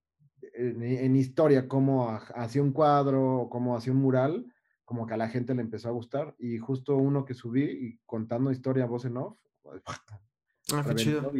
[0.57, 4.45] en, historia cómo hacía un cuadro o cómo hacía un mural,
[4.83, 6.35] como que a la gente le empezó a gustar.
[6.39, 9.37] Y justo uno que subí y contando historia voz en off.
[10.73, 11.31] Ah, qué chido.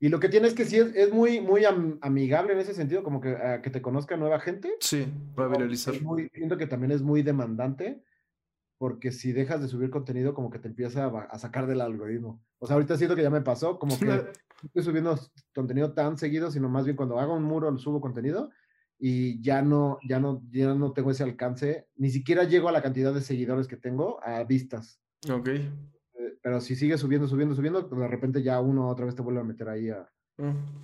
[0.00, 3.20] Y, lo que tiene es que sí es, muy, muy amigable en ese sentido, como
[3.20, 4.74] que, que te conozca nueva gente.
[4.80, 5.94] Sí, para viralizar.
[6.32, 8.02] siento que también es muy demandante
[8.78, 12.42] porque si dejas de subir contenido, como que te empieza a, sacar del algoritmo.
[12.58, 15.18] O sea, ahorita siento que ya me pasó, como que estoy subiendo
[15.54, 18.50] contenido tan seguido, sino más bien cuando hago un muro, subo contenido
[18.98, 22.82] y ya no, ya no, ya no tengo ese alcance, ni siquiera llego a la
[22.82, 25.00] cantidad de seguidores que tengo a vistas.
[25.30, 25.48] Ok.
[25.48, 29.40] Eh, pero si sigue subiendo, subiendo, subiendo, de repente ya uno otra vez te vuelve
[29.40, 30.08] a meter ahí a...
[30.38, 30.80] Mm.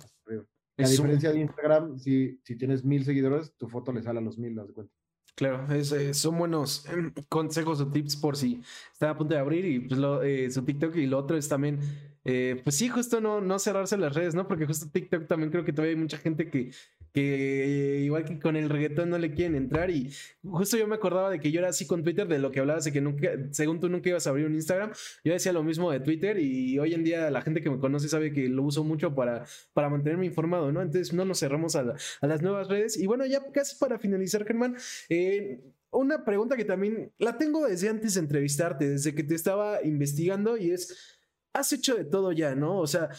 [0.77, 4.37] a diferencia de Instagram, si, si tienes mil seguidores, tu foto le sale a los
[4.37, 4.93] mil, das cuenta.
[5.35, 8.61] Claro, eh, son buenos em, consejos o tips por si
[8.93, 11.47] está a punto de abrir y pues lo, eh, su TikTok y lo otro es
[11.47, 11.79] también,
[12.25, 14.47] eh, pues sí, justo no, no cerrarse las redes, ¿no?
[14.47, 16.71] Porque justo TikTok también creo que todavía hay mucha gente que
[17.13, 20.11] que igual que con el reggaetón no le quieren entrar y
[20.43, 22.85] justo yo me acordaba de que yo era así con Twitter de lo que hablabas
[22.85, 24.91] de que nunca, según tú nunca ibas a abrir un Instagram,
[25.23, 28.07] yo decía lo mismo de Twitter y hoy en día la gente que me conoce
[28.07, 30.81] sabe que lo uso mucho para, para mantenerme informado, ¿no?
[30.81, 34.77] Entonces no nos cerramos a, las nuevas redes y bueno, ya casi para finalizar, Germán,
[35.09, 35.59] eh,
[35.91, 40.55] una pregunta que también la tengo desde antes de entrevistarte, desde que te estaba investigando
[40.55, 41.19] y es
[41.53, 42.79] has hecho de todo ya, ¿no?
[42.79, 43.09] O sea,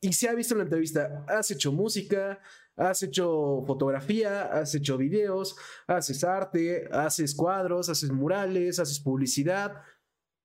[0.00, 2.40] y se ha visto en la entrevista, has hecho música,
[2.76, 9.82] Has hecho fotografía, has hecho videos, haces arte, haces cuadros, haces murales, haces publicidad.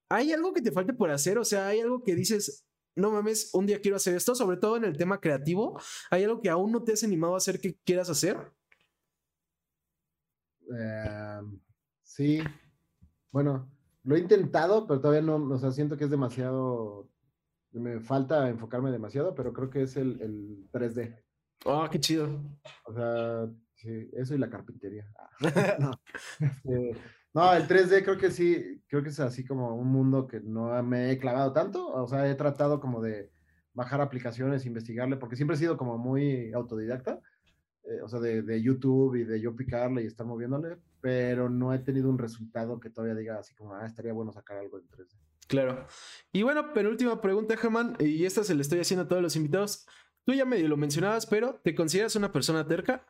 [0.09, 1.37] ¿Hay algo que te falte por hacer?
[1.37, 4.75] O sea, ¿hay algo que dices, no mames, un día quiero hacer esto, sobre todo
[4.75, 5.79] en el tema creativo?
[6.11, 8.37] ¿Hay algo que aún no te has animado a hacer que quieras hacer?
[10.69, 11.61] Em,
[12.03, 12.41] sí.
[13.31, 13.71] Bueno,
[14.03, 17.09] lo he intentado, pero todavía no, o sea, siento que es demasiado,
[17.73, 21.23] me falta enfocarme demasiado, pero creo que es el, el 3D.
[21.65, 22.29] Oh, qué chido.
[22.85, 25.05] O sea, sí, eso y la carpintería.
[25.17, 25.29] Ah,
[26.39, 26.95] este,
[27.33, 27.53] no.
[27.53, 31.11] el 3D creo que sí, creo que es así como un mundo que no me
[31.11, 31.87] he clavado tanto.
[31.87, 33.31] O sea, he tratado como de
[33.73, 37.21] bajar aplicaciones, investigarle, porque siempre he sido como muy autodidacta.
[37.83, 41.73] Eh, o sea, de, de, YouTube y de yo picarle y estar moviéndole, pero no
[41.73, 44.89] he tenido un resultado que todavía diga así como, ah, estaría bueno sacar algo en
[44.89, 45.15] 3D.
[45.47, 45.87] Claro.
[46.31, 49.87] Y bueno, penúltima pregunta, Germán, y esta se le estoy haciendo a todos los invitados.
[50.25, 53.05] Tú ya medio lo mencionabas, pero ¿te consideras una persona terca?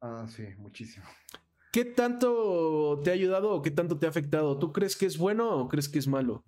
[0.00, 1.06] Ah, sí, muchísimo.
[1.72, 4.58] ¿Qué tanto te ha ayudado o qué tanto te ha afectado?
[4.58, 6.44] ¿Tú crees que es bueno o crees que es malo?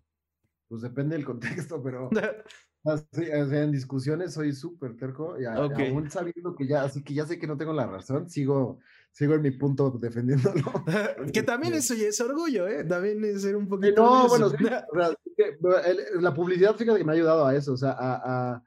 [0.69, 2.09] Pues depende del contexto, pero
[2.85, 7.47] en discusiones soy súper terco y aún sabiendo que ya, así que ya sé que
[7.47, 8.79] no tengo la razón, sigo
[9.13, 10.85] sigo en mi punto defendiéndolo.
[11.33, 12.85] que también eso ya es orgullo, ¿eh?
[12.85, 14.03] También es ser un poquito.
[14.03, 14.51] No, bueno,
[16.21, 17.73] la publicidad, fíjate que me ha ayudado a eso.
[17.73, 18.63] O sea, a,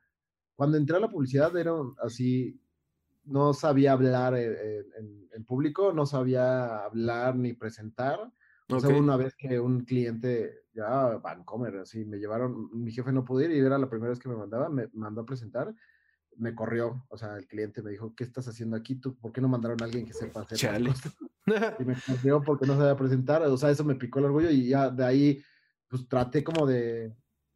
[0.55, 1.71] cuando entré a la publicidad era
[2.03, 2.59] así,
[3.25, 8.31] no sabía hablar en, público, no sabía hablar ni presentar.
[8.69, 13.23] O sea, una vez que un cliente, ya Vancomer, así, me llevaron, mi jefe no
[13.23, 15.73] pudo ir y era la primera vez que me mandaba, me mandó a presentar
[16.37, 19.15] me corrió, o sea, el cliente me dijo, ¿qué estás haciendo aquí tú?
[19.15, 20.93] ¿Por qué no mandaron a alguien que sepa hacer Chale.
[21.79, 24.69] y me corrió porque no sabía presentar, o sea, eso me picó el orgullo y
[24.69, 25.43] ya de ahí,
[25.87, 27.15] pues traté como de,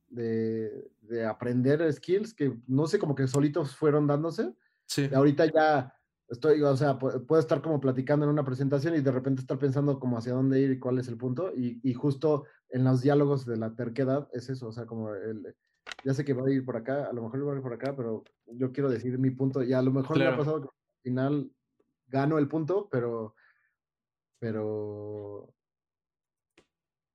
[0.10, 4.54] de, de aprender skills que no sé, como que solitos fueron dándose.
[4.86, 5.10] Sí.
[5.12, 5.94] Y ahorita ya
[6.30, 10.00] estoy, o sea, puedo estar como platicando en una presentación y de repente estar pensando
[10.00, 11.54] como hacia dónde ir y cuál es el punto.
[11.56, 15.56] Y, y justo en los diálogos de la terquedad es eso, o sea, como el,
[16.04, 17.74] ya sé que va a ir por acá, a lo mejor va a ir por
[17.74, 20.68] acá, pero yo quiero decir mi punto y a lo mejor me ha pasado que
[20.68, 21.52] al final
[22.08, 23.36] gano el punto, pero,
[24.40, 25.54] pero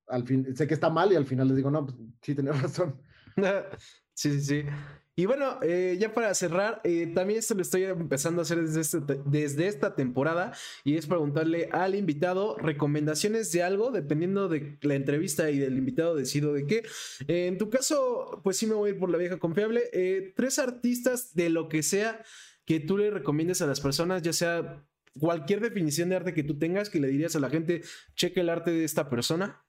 [0.07, 2.61] al fin, sé que está mal y al final les digo, no, pues sí, tenés
[2.61, 3.01] razón.
[4.13, 4.65] sí, sí, sí.
[5.15, 8.81] Y bueno, eh, ya para cerrar, eh, también esto lo estoy empezando a hacer desde,
[8.81, 10.53] este, desde esta temporada
[10.83, 16.15] y es preguntarle al invitado recomendaciones de algo, dependiendo de la entrevista y del invitado
[16.15, 16.83] decido de qué.
[17.27, 19.83] Eh, en tu caso, pues sí me voy a ir por la vieja confiable.
[20.35, 22.23] tres artistas de lo que sea
[22.65, 24.83] que tú le recomiendes a las personas, ya sea
[25.19, 27.83] cualquier definición de arte que tú tengas, que le dirías a la gente,
[28.15, 29.63] cheque el arte de esta persona.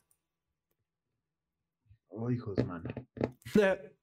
[2.08, 2.88] Oh, hijos, mano.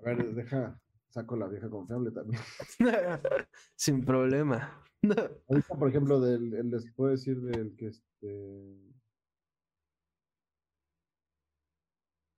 [0.00, 2.40] A ver, deja, saco la vieja confiable también.
[3.74, 4.82] Sin problema.
[5.48, 8.94] Ahorita, por ejemplo, del, el, les puedo decir del que este.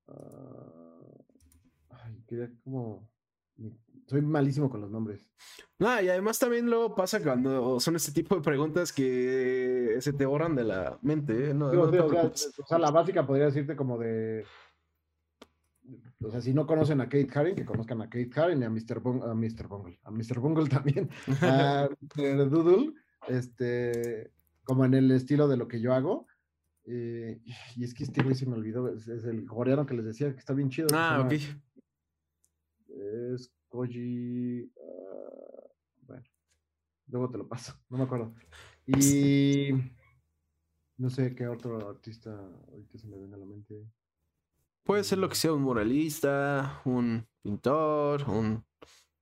[0.07, 1.25] Uh,
[1.91, 3.09] ay, quería como.
[4.07, 5.25] Soy malísimo con los nombres.
[5.79, 10.27] No, y además también luego pasa cuando son este tipo de preguntas que se te
[10.27, 11.51] borran de la mente.
[11.51, 11.55] ¿eh?
[11.55, 14.45] No, o sea, la básica podría decirte como de
[16.23, 18.71] o sea, si no conocen a Kate Haring, que conozcan a Kate Haring y a
[18.71, 19.01] Mr.
[19.25, 19.68] a Mr.
[19.68, 20.39] Bungle, a Mr.
[20.39, 21.09] Bungle también,
[21.41, 22.51] a Mr.
[22.51, 22.93] Doodle,
[23.29, 24.33] este,
[24.64, 26.27] como en el estilo de lo que yo hago.
[26.85, 27.41] Eh,
[27.77, 30.39] y es que este güey se me olvidó, es, el coreano que les decía que
[30.39, 30.89] está bien chido.
[30.93, 31.33] Ah, ok.
[32.89, 34.71] Es Koji.
[34.77, 35.66] Ah,
[36.03, 36.25] bueno,
[37.07, 38.35] luego te lo paso, no me acuerdo.
[38.87, 39.71] Y
[40.99, 42.31] no sé qué otro artista
[42.68, 43.87] ahorita se me viene a la mente.
[44.91, 48.64] Puede ser lo que sea un muralista, un pintor, un,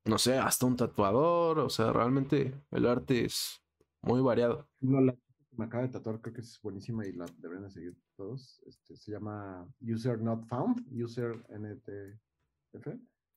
[0.07, 1.59] no sé, hasta un tatuador.
[1.59, 3.63] O sea, realmente el arte es
[4.01, 4.67] muy variado.
[4.81, 5.15] No, la
[5.53, 8.63] me acaba de tatuar, creo que es buenísima y la deberían de seguir todos.
[8.67, 12.89] Este, se llama User Not Found, User NTF.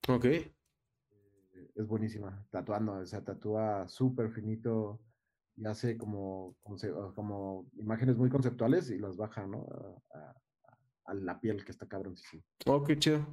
[0.08, 0.24] Ok.
[0.24, 0.50] Eh,
[1.74, 5.02] es buenísima, tatuando, o sea, tatúa súper finito
[5.54, 6.56] y hace como,
[7.14, 9.66] como, imágenes muy conceptuales y las baja, ¿no?
[10.14, 10.41] A,
[11.14, 12.14] la piel que está cabrón.
[12.66, 13.26] Oh, qué chido.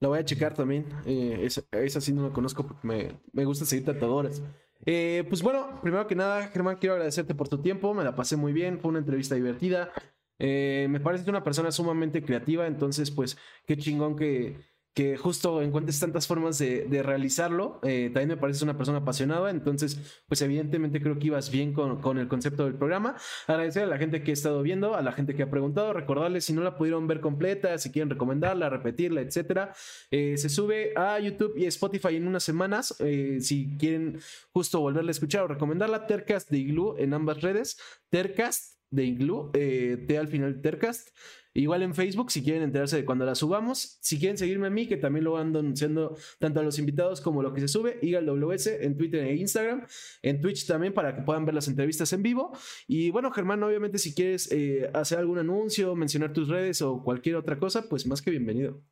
[0.00, 0.86] La voy a checar también.
[1.06, 4.42] Eh, esa, sí no la conozco porque me, me gusta seguir tatuadores.
[4.84, 7.94] Eh, pues bueno, primero que nada, Germán, quiero agradecerte por tu tiempo.
[7.94, 8.80] Me la pasé muy bien.
[8.80, 9.92] Fue una entrevista divertida.
[10.40, 12.66] Eh, me parece una persona sumamente creativa.
[12.66, 14.58] Entonces, pues, qué chingón que,
[14.94, 17.80] que justo encuentres tantas formas de, realizarlo.
[17.82, 22.18] Eh, también me pareces una persona apasionada, entonces, pues evidentemente creo que ibas bien con,
[22.18, 23.16] el concepto del programa.
[23.46, 26.44] Agradecer a la gente que ha estado viendo, a la gente que ha preguntado, recordarles
[26.44, 29.74] si no la pudieron ver completa, si quieren recomendarla, repetirla, etcétera.
[30.10, 32.94] Eh, se sube a YouTube y Spotify en unas semanas.
[32.98, 34.20] Eh, si quieren
[34.52, 37.78] justo volverla a escuchar o recomendarla, Tercast de Igloo en ambas redes.
[38.10, 41.08] Tercast de Igloo, T al final Tercast.
[41.54, 43.98] Igual en Facebook, si quieren enterarse de cuando la subamos.
[44.00, 47.42] Si quieren seguirme a mí, que también lo ando anunciando tanto a los invitados como
[47.42, 49.86] lo que se sube, WS en Twitter e Instagram.
[50.22, 52.56] En Twitch también para que puedan ver las entrevistas en vivo.
[52.86, 57.36] Y bueno, Germán, obviamente si quieres eh, hacer algún anuncio, mencionar tus redes o cualquier
[57.36, 58.82] otra cosa, pues más que bienvenido.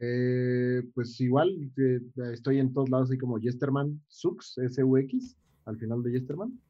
[0.00, 2.00] Eh, pues igual, eh,
[2.32, 6.60] estoy en todos lados, así como Yesterman Sux, S-U-X, al final de Yesterman,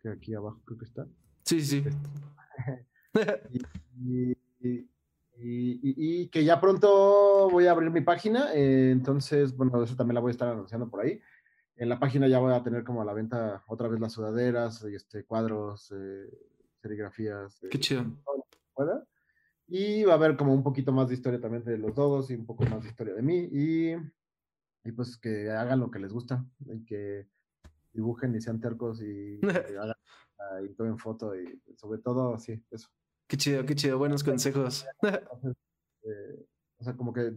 [0.00, 1.06] que aquí abajo creo que está.
[1.44, 1.84] Sí, sí.
[3.52, 10.16] y y, que ya pronto voy a abrir mi página, eh, entonces, bueno, eso también
[10.16, 11.20] la voy a estar anunciando por ahí.
[11.76, 14.82] En la página ya voy a tener como a la venta otra vez las sudaderas,
[14.84, 16.28] este, cuadros, eh,
[16.82, 17.60] serigrafías.
[17.70, 18.04] Qué chido.
[19.68, 22.34] Y va a haber como un poquito más de historia también de los dos y
[22.34, 23.48] un poco más de historia de mí.
[23.52, 23.92] Y,
[24.84, 27.28] y pues que hagan lo que les gusta y que
[27.92, 29.38] dibujen y sean tercos y,
[29.78, 29.94] hagan
[30.64, 32.88] y tomen foto y sobre todo así, eso.
[33.28, 34.86] Qué chido, qué chido, buenos consejos.
[36.04, 36.46] Eh,
[36.78, 37.32] o sea, como que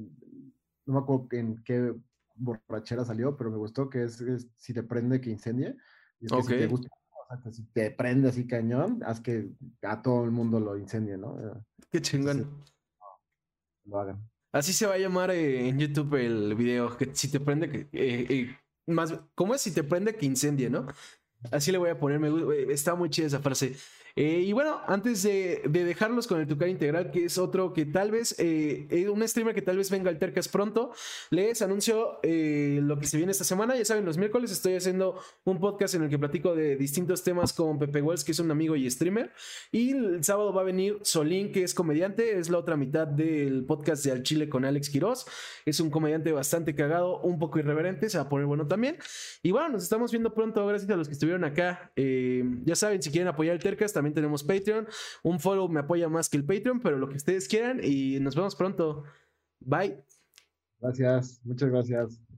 [0.86, 1.94] no me acuerdo en qué
[2.36, 4.24] borrachera salió, pero me gustó que es,
[4.56, 5.76] si te prende que incendie.
[6.22, 9.20] Y es que si te gusta, o sea, que si te prende así cañón, haz
[9.20, 9.50] que
[9.82, 11.38] a todo el mundo lo incendie, ¿no?
[11.38, 12.64] Eh, qué chingón.
[13.86, 14.30] lo hagan.
[14.54, 18.56] Así se va a llamar eh, en YouTube el video, que si te prende que...
[18.88, 20.88] más, ¿Cómo es si te prende que incendie, no?
[21.52, 23.76] Así le voy a poner, me, está muy chida esa frase.
[24.16, 28.12] Eh, y bueno, antes de, dejarlos con el Tucar Integral, que es otro que tal
[28.12, 30.92] vez, eh, un streamer que tal vez venga al Tercas pronto,
[31.30, 33.76] les anuncio eh, lo que se viene esta semana.
[33.76, 37.54] Ya saben, los miércoles estoy haciendo un podcast en el que platico de distintos temas
[37.54, 39.32] con Pepe Wells, que es un amigo y streamer.
[39.72, 43.66] Y el sábado va a venir Solín, que es comediante, es la otra mitad del
[43.66, 45.26] podcast de Al Chile con Alex Quiroz.
[45.66, 48.98] Es un comediante bastante cagado, un poco irreverente, se va a poner bueno también.
[49.42, 51.92] Y bueno, nos estamos viendo pronto, gracias a los que estuvieron acá.
[51.96, 54.88] ya saben, si quieren apoyar el Tercas, también tenemos Patreon.
[55.22, 58.36] Un follow me apoya más que el Patreon, pero lo que ustedes quieran y nos
[58.36, 59.04] vemos pronto.
[59.60, 60.04] Bye.
[60.80, 62.31] Gracias, muchas gracias.